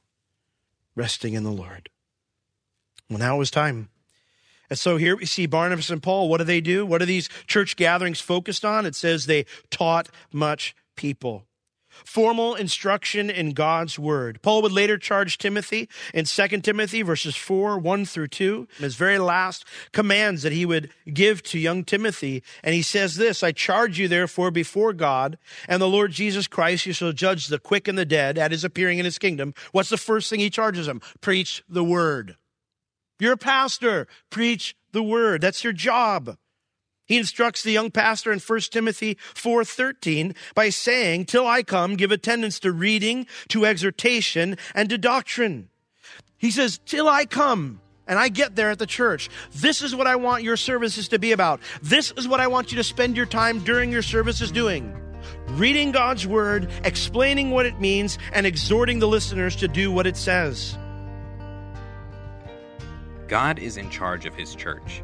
resting 0.96 1.34
in 1.34 1.46
the 1.46 1.52
Lord. 1.52 1.90
Well, 3.10 3.20
now 3.20 3.38
was 3.38 3.50
time. 3.50 3.88
And 4.70 4.78
so 4.78 4.98
here 4.98 5.16
we 5.16 5.26
see 5.26 5.46
Barnabas 5.46 5.90
and 5.90 6.04
Paul. 6.04 6.28
What 6.28 6.40
do 6.40 6.44
they 6.44 6.60
do? 6.60 6.86
What 6.86 7.02
are 7.02 7.06
these 7.06 7.30
church 7.48 7.78
gatherings 7.78 8.20
focused 8.20 8.66
on? 8.66 8.86
It 8.86 8.96
says 8.96 9.26
they 9.26 9.46
taught 9.70 10.10
much 10.34 10.76
people. 10.98 11.46
Formal 12.06 12.56
instruction 12.56 13.30
in 13.30 13.52
God's 13.52 13.98
word. 13.98 14.42
Paul 14.42 14.62
would 14.62 14.72
later 14.72 14.98
charge 14.98 15.38
Timothy 15.38 15.90
in 16.14 16.26
2 16.26 16.48
Timothy 16.62 17.02
verses 17.02 17.36
4, 17.36 17.78
1 17.80 18.06
through 18.06 18.28
2, 18.28 18.68
his 18.78 18.96
very 18.96 19.20
last 19.20 19.66
commands 19.92 20.44
that 20.44 20.52
he 20.52 20.66
would 20.66 20.92
give 21.14 21.44
to 21.44 21.60
young 21.60 21.84
Timothy. 21.84 22.44
And 22.64 22.74
he 22.74 22.82
says 22.82 23.16
this, 23.16 23.44
I 23.44 23.52
charge 23.52 24.00
you 24.00 24.08
therefore 24.08 24.52
before 24.52 24.94
God 24.94 25.38
and 25.68 25.82
the 25.82 25.88
Lord 25.88 26.12
Jesus 26.12 26.48
Christ, 26.48 26.86
you 26.86 26.94
shall 26.94 27.12
judge 27.12 27.48
the 27.48 27.60
quick 27.60 27.88
and 27.88 27.98
the 27.98 28.06
dead 28.06 28.38
at 28.38 28.52
his 28.52 28.64
appearing 28.64 29.00
in 29.00 29.06
his 29.06 29.18
kingdom. 29.18 29.54
What's 29.72 29.90
the 29.90 29.98
first 29.98 30.30
thing 30.30 30.40
he 30.40 30.50
charges 30.50 30.88
him? 30.88 31.02
Preach 31.22 31.64
the 31.70 31.84
word. 31.84 32.38
You're 33.20 33.34
a 33.34 33.38
pastor. 33.38 34.08
Preach 34.30 34.76
the 34.92 35.04
word. 35.04 35.42
That's 35.42 35.64
your 35.64 35.74
job. 35.74 36.38
He 37.12 37.18
instructs 37.18 37.62
the 37.62 37.74
young 37.74 37.92
pastor 37.92 38.32
in 38.32 38.40
1 38.40 38.72
Timothy 38.72 39.18
4:13 39.34 40.34
by 40.56 40.70
saying, 40.70 41.26
"Till 41.26 41.46
I 41.46 41.62
come, 41.62 41.98
give 41.98 42.10
attendance 42.10 42.58
to 42.60 42.72
reading, 42.72 43.28
to 43.50 43.66
exhortation, 43.66 44.58
and 44.74 44.88
to 44.90 44.98
doctrine." 44.98 45.68
He 46.38 46.52
says, 46.52 46.80
"Till 46.86 47.10
I 47.10 47.26
come." 47.26 47.82
And 48.08 48.18
I 48.18 48.30
get 48.30 48.56
there 48.56 48.70
at 48.70 48.80
the 48.80 48.88
church. 48.88 49.30
This 49.54 49.82
is 49.82 49.94
what 49.94 50.08
I 50.08 50.16
want 50.16 50.44
your 50.44 50.56
services 50.56 51.10
to 51.10 51.20
be 51.20 51.34
about. 51.34 51.60
This 51.82 52.14
is 52.16 52.30
what 52.30 52.40
I 52.40 52.48
want 52.48 52.72
you 52.72 52.78
to 52.78 52.84
spend 52.84 53.18
your 53.18 53.26
time 53.26 53.60
during 53.60 53.92
your 53.92 54.04
services 54.04 54.50
doing. 54.50 54.96
Reading 55.50 55.92
God's 55.92 56.26
word, 56.26 56.72
explaining 56.86 57.52
what 57.52 57.66
it 57.66 57.82
means, 57.82 58.18
and 58.32 58.46
exhorting 58.46 59.00
the 59.00 59.08
listeners 59.10 59.58
to 59.58 59.68
do 59.68 59.92
what 59.92 60.08
it 60.08 60.16
says. 60.16 60.78
God 63.28 63.60
is 63.60 63.76
in 63.76 63.90
charge 63.90 64.26
of 64.26 64.34
his 64.34 64.56
church. 64.56 65.04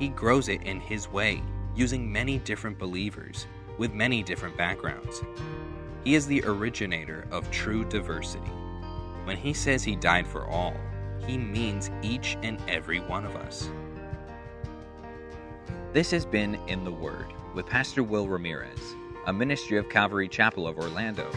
He 0.00 0.08
grows 0.08 0.48
it 0.48 0.62
in 0.62 0.80
His 0.80 1.08
way, 1.12 1.42
using 1.76 2.10
many 2.10 2.38
different 2.38 2.78
believers 2.78 3.46
with 3.76 3.92
many 3.92 4.22
different 4.22 4.56
backgrounds. 4.56 5.22
He 6.04 6.14
is 6.14 6.26
the 6.26 6.42
originator 6.44 7.28
of 7.30 7.50
true 7.50 7.84
diversity. 7.84 8.50
When 9.24 9.36
He 9.36 9.52
says 9.52 9.84
He 9.84 9.96
died 9.96 10.26
for 10.26 10.46
all, 10.46 10.74
He 11.26 11.36
means 11.36 11.90
each 12.00 12.38
and 12.42 12.58
every 12.66 13.00
one 13.00 13.26
of 13.26 13.36
us. 13.36 13.70
This 15.92 16.10
has 16.12 16.24
been 16.24 16.54
In 16.66 16.82
the 16.82 16.90
Word 16.90 17.26
with 17.54 17.66
Pastor 17.66 18.02
Will 18.02 18.26
Ramirez, 18.26 18.80
a 19.26 19.32
ministry 19.34 19.76
of 19.76 19.90
Calvary 19.90 20.28
Chapel 20.28 20.66
of 20.66 20.78
Orlando. 20.78 21.30